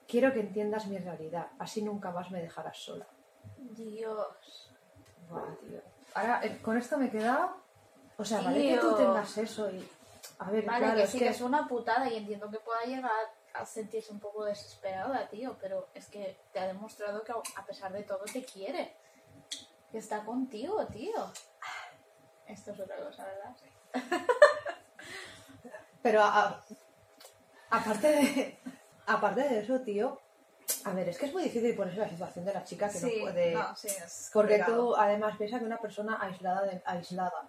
[0.08, 3.06] Quiero que entiendas mi realidad, así nunca más me dejarás sola.
[3.58, 4.70] Dios.
[5.28, 5.80] Buah, tío.
[6.14, 7.56] Ahora, eh, con esto me he quedado.
[8.16, 9.86] O sea, vale que tú tengas eso y.
[10.38, 11.24] A ver, Vale, claro, que es sí que.
[11.24, 13.10] que es una putada y entiendo que pueda llegar
[13.54, 17.92] a sentirse un poco desesperada, tío, pero es que te ha demostrado que a pesar
[17.92, 18.96] de todo te quiere.
[19.90, 21.14] Que está contigo, tío.
[22.46, 23.56] Esto es otra cosa, ¿verdad?
[26.02, 26.62] Pero a-
[27.70, 28.58] aparte de.
[29.06, 30.20] Aparte de eso, tío.
[30.84, 33.08] A ver, es que es muy difícil ponerse la situación de la chica que no
[33.22, 33.54] puede.
[33.54, 37.48] no, sí, es Porque tú, además, piensas que una persona aislada, de- aislada.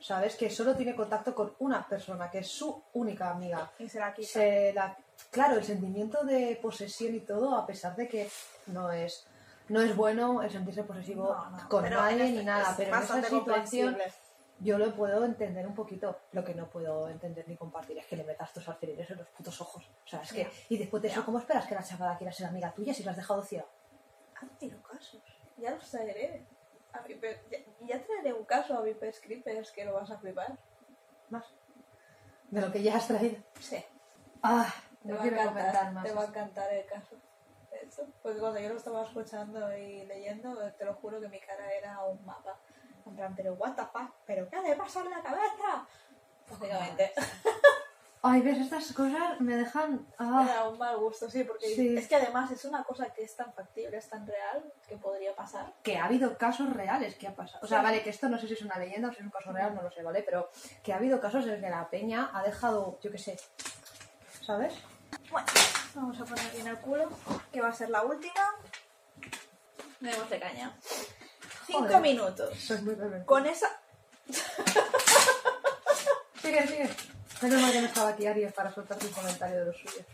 [0.00, 0.36] ¿Sabes?
[0.36, 3.70] Que solo tiene contacto con una persona, que es su única amiga.
[3.78, 4.28] Y se la quita.
[4.28, 4.96] Se la-
[5.30, 8.28] Claro, el sentimiento de posesión y todo, a pesar de que
[8.66, 9.26] no es,
[9.68, 12.74] no es bueno el sentirse posesivo No, no, con pero nadie en ni este- nada,
[12.76, 13.98] pero en esa situación
[14.60, 16.18] yo lo puedo entender un poquito.
[16.32, 19.28] Lo que no puedo entender ni compartir es que le metas tus alfileres en los
[19.28, 19.84] putos ojos.
[20.04, 20.50] O sea, es que.
[20.68, 21.24] Y después de eso.
[21.24, 23.66] ¿cómo esperas que la chavala quiera ser amiga tuya si la has dejado ciega?
[24.40, 25.22] Hazte casos.
[25.56, 26.44] Ya los traeré.
[26.94, 30.56] A Viper- ya, ya traeré un caso a Vipers Creepers que lo vas a flipar.
[31.28, 31.44] Más.
[32.50, 33.36] De lo que ya has traído.
[33.60, 33.84] Sí.
[34.42, 34.72] Ah,
[35.02, 36.04] Te No va, a encantar, más.
[36.04, 37.16] te va a encantar el caso.
[37.70, 38.06] de hecho.
[38.22, 42.02] Porque cuando yo lo estaba escuchando y leyendo, te lo juro que mi cara era
[42.04, 42.58] un mapa.
[43.06, 45.86] En plan, pero what the fuck, pero ¿qué le pasa en la cabeza?
[46.48, 47.12] Básicamente.
[48.26, 50.06] Ay, ves, estas cosas me dejan...
[50.18, 51.94] Ah, Era un mal gusto, sí, porque Sí.
[51.94, 55.36] es que además es una cosa que es tan factible, es tan real, que podría
[55.36, 55.74] pasar.
[55.82, 57.60] que ha habido casos reales que ha pasado.
[57.62, 57.84] O sea, Sí.
[57.84, 59.74] vale, que esto no sé si es una leyenda o si es un caso real,
[59.74, 60.22] no lo sé, ¿vale?
[60.22, 60.48] Pero
[60.82, 63.38] que ha habido casos en que la peña ha dejado, yo qué sé,
[64.40, 64.72] ¿sabes?
[65.30, 65.46] Bueno,
[65.94, 67.10] vamos a poner bien el culo,
[67.52, 68.54] que va a ser la última.
[70.00, 70.74] Démosle caña.
[71.66, 72.00] Cinco Joder.
[72.00, 72.58] minutos.
[72.58, 73.26] Soy muy rebelde.
[73.26, 73.68] Con esa...
[76.40, 76.90] Sigue, sigue.
[77.42, 80.04] Menos mal que no estaba aquí Aries para soltar un comentario de los suyos.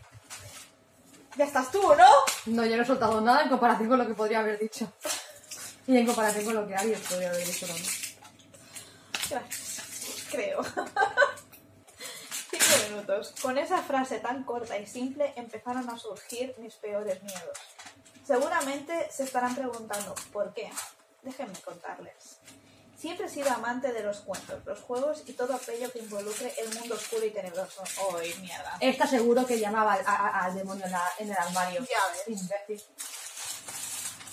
[1.37, 2.07] Ya estás tú, ¿no?
[2.47, 4.91] No, yo no he soltado nada en comparación con lo que podría haber dicho.
[5.87, 7.89] Y en comparación con lo que Aries podría haber dicho también.
[9.29, 10.27] Gracias.
[10.29, 10.63] Creo.
[12.51, 13.33] Cinco minutos.
[13.41, 17.57] Con esa frase tan corta y simple empezaron a surgir mis peores miedos.
[18.25, 20.69] Seguramente se estarán preguntando ¿por qué?
[21.23, 22.39] Déjenme contarles.
[23.01, 26.71] Siempre he sido amante de los cuentos, los juegos y todo aquello que involucre el
[26.77, 27.83] mundo oscuro y tenebroso.
[28.19, 28.77] ¡Ay, mierda!
[28.79, 31.81] Esta seguro que llamaba al, a- a- al demonio en, la- en el armario.
[31.81, 31.97] Ya
[32.27, 32.39] ves.
[32.67, 32.83] Imbécil.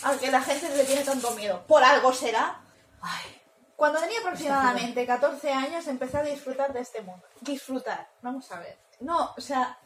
[0.03, 1.65] Al que la gente le tiene tanto miedo.
[1.67, 2.61] ¿Por algo será?
[3.01, 3.41] Ay,
[3.75, 7.27] Cuando tenía aproximadamente 14 años empecé a disfrutar de este mundo.
[7.41, 8.77] Disfrutar, vamos a ver.
[9.01, 9.79] No, o sea...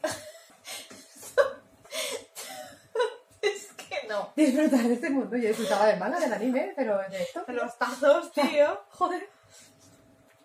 [3.43, 4.33] es que no.
[4.37, 5.37] disfrutar de este mundo.
[5.37, 7.45] Yo disfrutaba del manga, del anime, pero de esto.
[7.49, 8.81] Los tazos, tío.
[8.91, 9.29] Joder.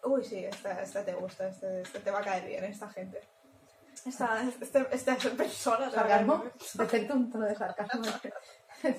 [0.04, 3.22] Uy, sí, esta, esta te gusta, este, este te va a caer bien, esta gente.
[4.06, 5.90] Esta, este, esta persona.
[5.92, 6.46] Sarcasmo.
[6.76, 8.04] Detecto un tono de sarcasmo.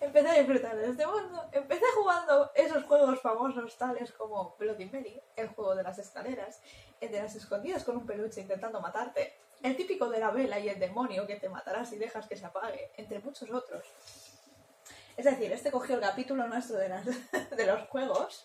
[0.00, 1.48] Empecé a disfrutar de este mundo.
[1.52, 6.60] Empecé jugando esos juegos famosos tales como Bloody Mary, el juego de las escaleras,
[7.00, 9.34] el de las escondidas con un peluche intentando matarte,
[9.64, 12.46] el típico de la vela y el demonio que te matará si dejas que se
[12.46, 13.84] apague, entre muchos otros.
[15.16, 17.04] Es decir, este cogió el capítulo nuestro de, las,
[17.56, 18.42] de los juegos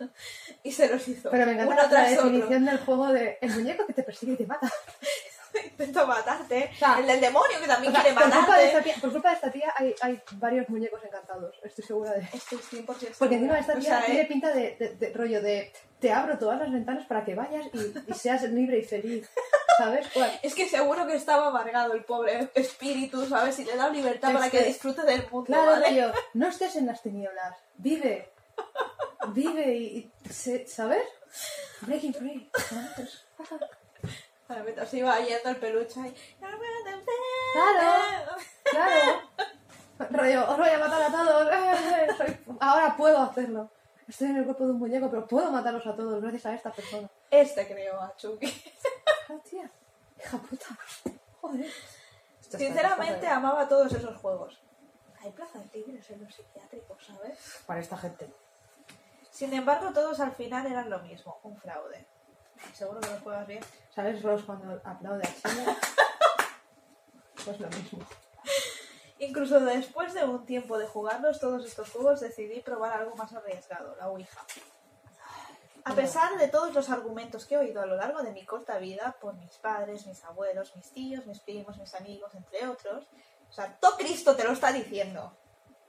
[0.64, 2.24] y se los hizo Pero me encanta uno la tras otro.
[2.26, 4.72] definición del juego de el muñeco que te persigue y te mata.
[5.72, 6.70] Intento matarte.
[6.72, 8.68] O sea, el del demonio que también O sea, quiere por, culpa de matarte.
[8.68, 12.22] esta tía, por culpa de esta tía hay, hay varios muñecos encantados, estoy segura de
[12.32, 12.86] Estoy 100%
[13.18, 13.60] Porque encima segura.
[13.60, 16.60] esta O tía sea, tiene eh, pinta de, de- de rollo de te abro todas
[16.60, 19.28] las ventanas para que vayas y, y seas libre y feliz.
[20.44, 23.58] Es que seguro que estaba amargado el pobre espíritu, ¿sabes?
[23.60, 26.12] Y le da libertad Es para que que- disfrute del mundo, Claro, ¿vale?
[26.34, 28.32] no estés en las tinieblas, vive.
[29.30, 31.04] Vive y, y se- ¿sabes?
[31.82, 32.52] Breaking free.
[34.48, 36.16] Vale, mientras iba yendo el peluche ahí.
[37.54, 38.02] Claro.
[38.64, 39.22] Claro.
[40.12, 42.18] Rollo, os voy a matar a todos.
[42.18, 43.70] Soy- Ahora puedo hacerlo.
[44.08, 46.72] Estoy en el cuerpo de un muñeco, pero puedo matarlos a todos gracias a esta
[46.72, 47.08] persona.
[47.30, 48.48] Este creo a Chucky.
[49.38, 49.70] Tía.
[50.18, 50.66] Hija puta.
[51.42, 51.66] Joder.
[51.66, 51.78] Esto
[52.42, 54.60] está- Sinceramente amaba todos esos juegos.
[55.22, 57.38] Hay plazas libres en los psiquiátricos, ¿sabes?
[57.66, 58.34] Para esta gente.
[59.32, 62.06] Sin embargo, todos al final eran lo mismo, un fraude.
[62.74, 63.64] Seguro que lo juegas bien.
[63.94, 65.66] ¿Sabes, Ross, cuando aplaude a Chile?
[67.46, 68.00] Pues lo mismo.
[69.20, 73.96] Incluso después de un tiempo de jugarlos todos estos juegos, decidí probar algo más arriesgado,
[73.98, 74.42] la Ouija.
[75.84, 78.78] A pesar de todos los argumentos que he oído a lo largo de mi corta
[78.78, 83.06] vida por mis padres, mis abuelos, mis tíos, mis primos, mis amigos, entre otros,
[83.50, 85.36] o sea, todo Cristo te lo está diciendo,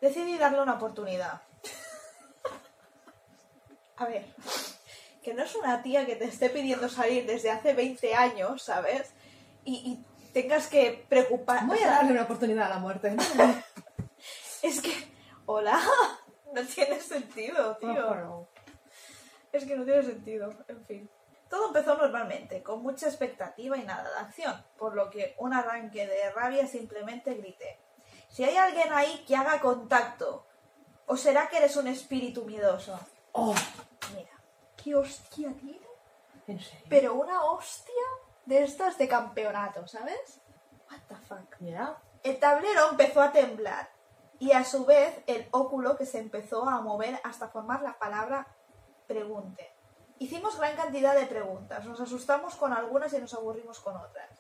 [0.01, 1.43] decidí darle una oportunidad.
[3.97, 4.25] A ver,
[5.23, 9.13] que no es una tía que te esté pidiendo salir desde hace 20 años, ¿sabes?
[9.65, 11.67] Y, y tengas que preocupar.
[11.67, 13.11] Voy o a darle una oportunidad a la muerte.
[13.11, 13.23] ¿no?
[14.63, 14.93] Es que,
[15.47, 15.81] hola,
[16.55, 18.47] no tiene sentido, tío.
[19.53, 21.11] Es que no tiene sentido, en fin.
[21.49, 26.07] Todo empezó normalmente, con mucha expectativa y nada de acción, por lo que un arranque
[26.07, 27.81] de rabia simplemente grité.
[28.29, 30.47] Si hay alguien ahí que haga contacto,
[31.07, 32.99] ¿o será que eres un espíritu miedoso?
[33.33, 33.55] Oh,
[34.15, 34.31] Mira,
[34.77, 35.87] ¿qué hostia tiene?
[36.47, 36.87] ¿en serio?
[36.89, 37.95] Pero una hostia
[38.47, 40.41] de estas de campeonato, ¿sabes?
[40.91, 41.57] What the fuck.
[41.59, 43.91] Mira, El tablero empezó a temblar
[44.39, 48.47] y a su vez el óculo que se empezó a mover hasta formar la palabra
[49.11, 49.73] pregunte.
[50.21, 54.31] Hicimos gran cantidad de preguntas, nos asustamos con algunas y nos aburrimos con otras.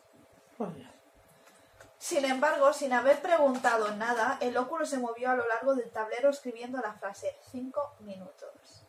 [1.98, 6.30] Sin embargo, sin haber preguntado nada, el óculo se movió a lo largo del tablero
[6.30, 8.84] escribiendo la frase 5 minutos.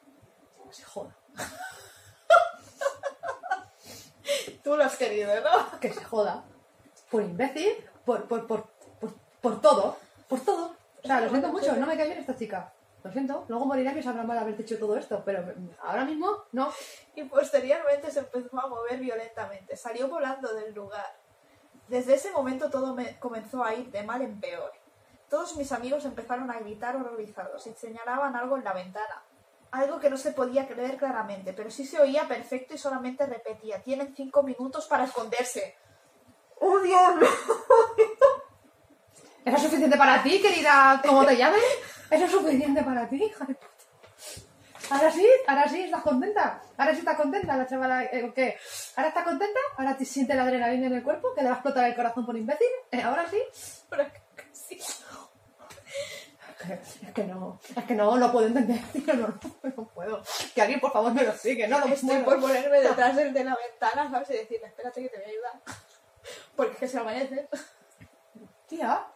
[0.69, 1.15] Se joda.
[4.63, 5.79] Tú lo has querido, ¿no?
[5.79, 6.43] Que se joda.
[7.09, 8.67] Por imbécil, por, por, por,
[8.99, 9.97] por, por todo.
[10.29, 10.75] Por todo.
[11.03, 12.71] O sea, lo siento mucho, no me cae bien esta chica.
[13.03, 15.43] Lo siento, luego morirá que sabrá mal haberte hecho todo esto, pero
[15.81, 16.71] ahora mismo no.
[17.15, 19.75] Y posteriormente se empezó a mover violentamente.
[19.75, 21.17] Salió volando del lugar.
[21.87, 24.71] Desde ese momento todo me comenzó a ir de mal en peor.
[25.29, 29.23] Todos mis amigos empezaron a gritar horrorizados y señalaban algo en la ventana.
[29.71, 33.81] Algo que no se podía creer claramente, pero sí se oía perfecto y solamente repetía,
[33.81, 35.75] tienen cinco minutos para esconderse.
[36.59, 37.25] ¡Oh, diablo!
[39.45, 41.01] ¿Eso es suficiente para ti, querida?
[41.03, 41.63] ¿Cómo te llames?
[42.11, 43.67] ¿Eso es suficiente para ti, hija de puta?
[44.89, 46.61] Ahora sí, ahora sí, ¿estás contenta?
[46.77, 48.57] Ahora sí estás contenta la chavala, eh, ¿o ¿qué?
[48.97, 49.59] ¿Ahora estás contenta?
[49.77, 51.33] ¿Ahora te siente la adrenalina en el cuerpo?
[51.33, 52.67] ¿Que le va a explotar el corazón por imbécil?
[52.91, 53.37] ¿Eh, ¿Ahora sí?
[54.51, 54.77] Sí.
[57.01, 59.27] Es que no, es que no lo puedo entender, tío, no,
[59.63, 60.21] no puedo.
[60.53, 62.25] Que alguien por favor me lo explique, no lo Estoy puedo.
[62.25, 64.29] por ponerme detrás del de la ventana, ¿sabes?
[64.29, 65.53] Y decirle, espérate que te voy a ayudar.
[66.55, 67.47] Porque es que se amanece.
[68.67, 69.07] Tía,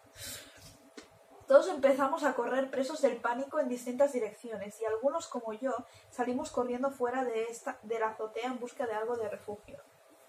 [1.48, 5.74] Todos empezamos a correr presos del pánico en distintas direcciones y algunos, como yo,
[6.10, 9.78] salimos corriendo fuera de, esta, de la azotea en busca de algo de refugio.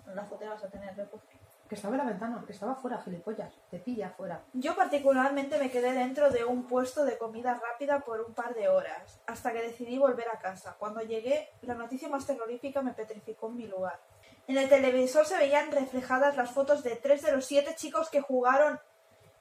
[0.06, 1.40] En la azotea vas a tener refugio.
[1.70, 4.44] que estaba en la ventana, que estaba fuera, gilipollas, te pilla fuera.
[4.52, 8.68] Yo particularmente me quedé dentro de un puesto de comida rápida por un par de
[8.68, 10.76] horas, hasta que decidí volver a casa.
[10.78, 13.98] Cuando llegué, la noticia más terrorífica me petrificó en mi lugar.
[14.48, 18.20] En el televisor se veían reflejadas las fotos de tres de los siete chicos que
[18.20, 18.78] jugaron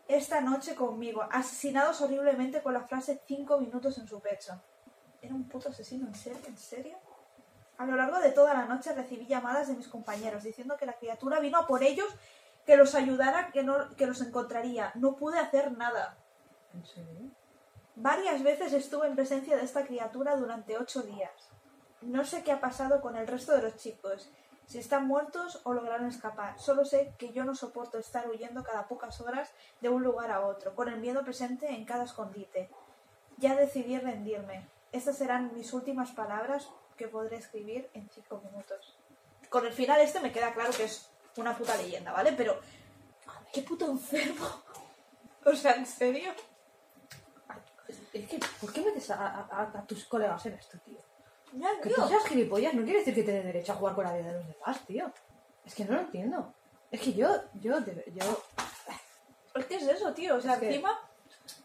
[0.08, 4.62] esta noche conmigo, asesinados horriblemente con la frase cinco minutos en su pecho.
[5.22, 6.08] ¿Era un puto asesino?
[6.08, 6.40] ¿En serio?
[6.48, 6.98] ¿En serio?
[7.78, 10.94] A lo largo de toda la noche recibí llamadas de mis compañeros diciendo que la
[10.94, 12.08] criatura vino a por ellos,
[12.66, 14.92] que los ayudara, que, no, que los encontraría.
[14.96, 16.18] No pude hacer nada.
[16.74, 17.32] ¿En serio?
[17.96, 21.32] Varias veces estuve en presencia de esta criatura durante ocho días.
[22.02, 24.30] No sé qué ha pasado con el resto de los chicos,
[24.68, 26.60] si están muertos o lograron escapar.
[26.60, 29.52] Solo sé que yo no soporto estar huyendo cada pocas horas
[29.82, 32.70] de un lugar a otro, con el miedo presente en cada escondite.
[33.38, 34.68] Ya decidí rendirme.
[34.92, 38.98] Estas serán mis últimas palabras que podré escribir en cinco minutos.
[39.50, 42.34] Con el final este me queda claro que es una puta leyenda, ¿vale?
[42.34, 42.60] Pero...
[43.54, 44.46] ¡Qué puto enfermo!
[45.48, 46.32] O sea, ¿en serio?
[48.12, 50.98] Es que, ¿por qué metes a tus colegas en esto, tío?
[51.54, 54.04] Ya, Que tú seas gilipollas no quiere decir que te dé derecho a jugar con
[54.04, 55.12] la vida de los demás, tío.
[55.66, 56.54] Es que no lo entiendo.
[56.92, 57.28] Es que yo,
[57.62, 58.44] yo, yo...
[59.56, 60.36] Es que es eso, tío.
[60.36, 61.00] O sea, Es que- encima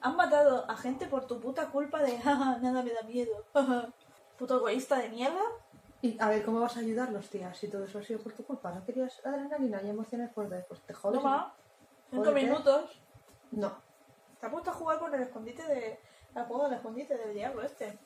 [0.01, 3.45] han matado a gente por tu puta culpa de nada me da miedo.
[4.39, 5.43] Puto egoísta de mierda.
[6.03, 7.53] Y a ver, ¿cómo vas a ayudarlos, tía?
[7.53, 8.71] Si todo eso ha sido por tu culpa.
[8.73, 10.65] ¿No querías adrenalina y emociones por ver?
[10.67, 11.21] Pues te jodes.
[11.21, 11.53] Toma,
[12.11, 12.47] cinco Jódete.
[12.47, 13.01] minutos.
[13.51, 13.73] No.
[14.41, 16.01] Te ha puesto a jugar con el escondite de.
[16.35, 17.99] El juego del escondite del diablo este.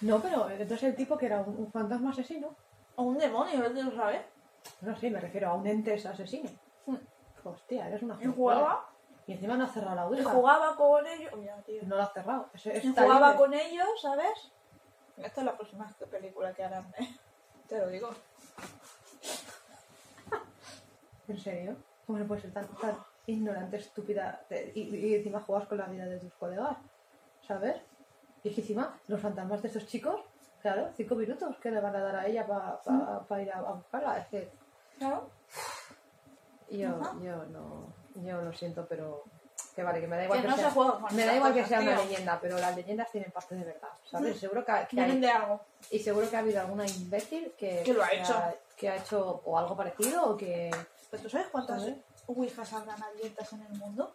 [0.00, 2.54] No, pero entonces el tipo que era un, un fantasma asesino.
[2.96, 3.72] O un demonio, ¿ves?
[3.84, 4.22] ¿Lo sabes?
[4.80, 6.50] No sé, me refiero a un ente asesino.
[6.86, 6.96] Hmm.
[7.44, 8.88] Hostia, eres una Y jugaba.
[9.26, 10.30] Y encima no ha cerrado la Y ouija.
[10.30, 11.32] jugaba con ellos.
[11.66, 11.82] Tío.
[11.84, 12.48] No la ha cerrado.
[12.54, 13.38] Está jugaba libre.
[13.38, 14.52] con ellos, ¿sabes?
[15.16, 16.86] Esta es la próxima película que harán.
[16.98, 17.16] ¿eh?
[17.68, 18.10] Te lo digo.
[21.28, 21.76] ¿En serio?
[22.06, 25.86] ¿Cómo no puedes ser tan, tan ignorante, estúpida te- y, y encima juegas con la
[25.86, 26.78] vida de tus colegas?
[27.46, 27.76] ¿Sabes?
[28.44, 30.20] Y es que encima los fantasmas de estos chicos,
[30.62, 34.18] claro, cinco minutos que le van a dar a ella para ir a, a buscarla.
[34.18, 34.50] Es que
[34.98, 35.28] ¿Claro?
[36.70, 37.14] yo, Ajá.
[37.22, 39.24] yo no, yo lo siento, pero
[39.74, 41.34] que vale, que me da igual Que que, no sea, se juega con me da
[41.36, 44.38] igual que sea una leyenda, pero las leyendas tienen parte de verdad, ¿sabes?
[44.38, 45.60] Seguro que, que Vienen hay, de algo.
[45.90, 48.34] y seguro que ha habido alguna imbécil que, Que lo ha hecho.
[48.76, 50.70] que ha hecho o algo parecido o que
[51.10, 51.82] ¿Pero tú sabes cuántas
[52.26, 54.14] ouijas habrán abiertas en el mundo?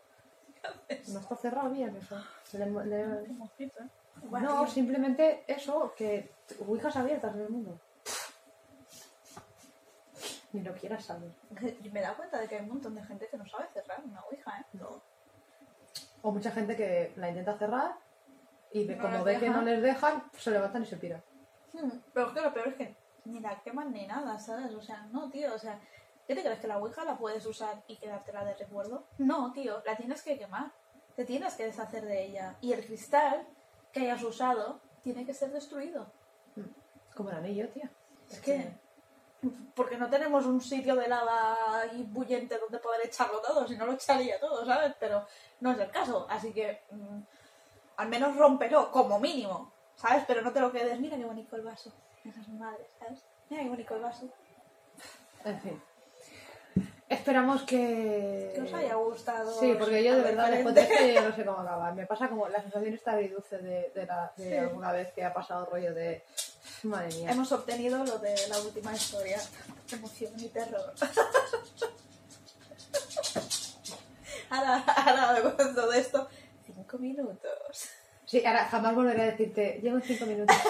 [1.07, 2.15] no está cerrado bien eso.
[2.53, 3.87] Le- le- Qué mosquito, ¿eh?
[4.21, 6.31] No, simplemente eso, que
[6.67, 7.79] ouijas abiertas en el mundo.
[10.53, 11.31] Ni lo quieras saber.
[11.91, 14.21] me dado cuenta de que hay un montón de gente que no sabe cerrar una
[14.29, 14.65] ouija, ¿eh?
[14.73, 15.01] No.
[16.21, 17.95] O mucha gente que la intenta cerrar
[18.71, 19.55] y ve- No como les ve que dejan.
[19.55, 21.23] no les dejan, se levantan y se piran.
[21.73, 22.95] Hmm, Pero es que lo peor es que
[23.25, 24.71] ni la queman ni nada, ¿sabes?
[24.73, 25.79] O sea, no, tío, o sea,
[26.27, 29.05] ¿qué te crees que la ouija la puedes usar y quedártela de recuerdo?
[29.17, 30.71] No, tío, la tienes que quemar.
[31.15, 32.55] Te tienes que deshacer de ella.
[32.61, 33.45] Y el cristal
[33.93, 36.07] que hayas usado tiene que ser destruido.
[37.15, 37.89] Como el anillo, tía.
[38.29, 38.83] Es que...
[39.75, 43.85] Porque no tenemos un sitio de lava ahí bullente donde poder echarlo todo, si no
[43.85, 44.93] lo echaría todo, ¿sabes?
[44.97, 45.25] Pero
[45.59, 47.19] no es el caso, así que mm,
[47.97, 50.23] al menos rómpelo, como mínimo, ¿sabes?
[50.25, 51.91] Pero no te lo quedes, mira qué bonito el vaso.
[52.23, 53.19] Esa es mi madre, ¿sabes?
[53.49, 54.29] Mira qué bonito el vaso.
[55.43, 55.81] En fin.
[57.13, 58.51] Esperamos que...
[58.55, 59.59] Que os haya gustado.
[59.59, 61.93] Sí, porque yo de verdad después de esto yo no sé cómo acabar.
[61.93, 64.55] Me pasa como la sensación esta agridulce de, de, la, de Sí.
[64.57, 66.23] alguna vez que ha pasado rollo de...
[66.83, 67.31] Madre mía.
[67.31, 69.39] Hemos obtenido lo de la última historia.
[69.91, 70.93] Emoción y terror.
[74.49, 76.27] ahora, ahora, con todo esto,
[76.65, 77.89] cinco minutos.
[78.25, 80.55] Sí, ahora jamás volveré a decirte, llevo en cinco minutos.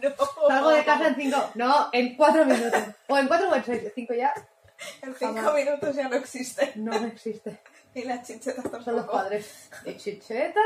[0.00, 0.48] No.
[0.48, 1.36] Salgo de casa en cinco.
[1.56, 2.80] No, en cuatro minutos.
[3.06, 3.82] O en cuatro o en seis.
[3.94, 4.32] Cinco ya.
[5.02, 5.54] En cinco Jamás.
[5.54, 6.72] minutos ya no existe.
[6.76, 7.60] No existe.
[7.92, 8.84] Y las chichetas tampoco.
[8.84, 9.68] Son los padres.
[9.84, 10.62] Y chichetas.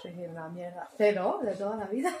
[0.00, 0.88] Sí, una mierda.
[0.96, 2.12] Cero de toda la vida.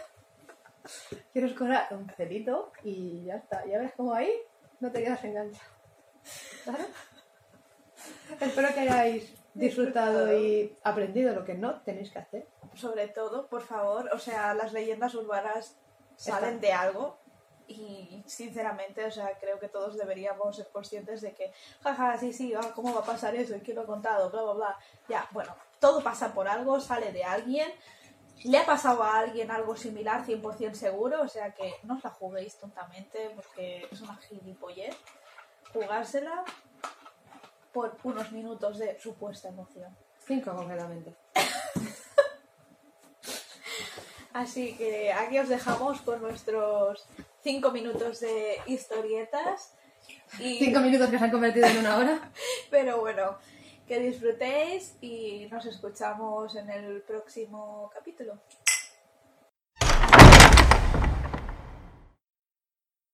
[1.32, 3.64] Quiero escorar un celito y ya está.
[3.66, 4.32] Ya ves cómo ahí
[4.80, 5.70] no te quedas enganchado.
[6.66, 6.86] ¿Vale?
[8.40, 12.48] Espero que hayáis disfrutado y aprendido lo que no tenéis que hacer.
[12.74, 15.76] Sobre todo, por favor, o sea, las leyendas urbanas
[16.16, 17.18] salen de algo
[17.68, 21.52] y sinceramente, o sea, creo que todos deberíamos ser conscientes de que,
[21.82, 23.56] jaja, sí, sí, ah, ¿cómo va a pasar eso?
[23.56, 24.30] ¿Y quién lo ha contado?
[24.30, 24.78] Bla, bla, bla.
[25.08, 27.72] Ya, bueno, todo pasa por algo, sale de alguien.
[28.44, 32.10] Le ha pasado a alguien algo similar, 100% seguro, o sea que no os la
[32.10, 34.94] juguéis tontamente porque es una gilipollez.
[35.72, 36.44] Jugársela
[37.72, 39.96] por unos minutos de supuesta emoción.
[40.24, 41.14] Cinco concretamente.
[44.32, 47.06] Así que aquí os dejamos con nuestros
[47.46, 49.72] cinco minutos de historietas.
[50.40, 52.32] Y, Cinco minutos que se han convertido en una hora.
[52.70, 53.38] Pero bueno,
[53.86, 58.36] que disfrutéis y nos escuchamos en el próximo capítulo.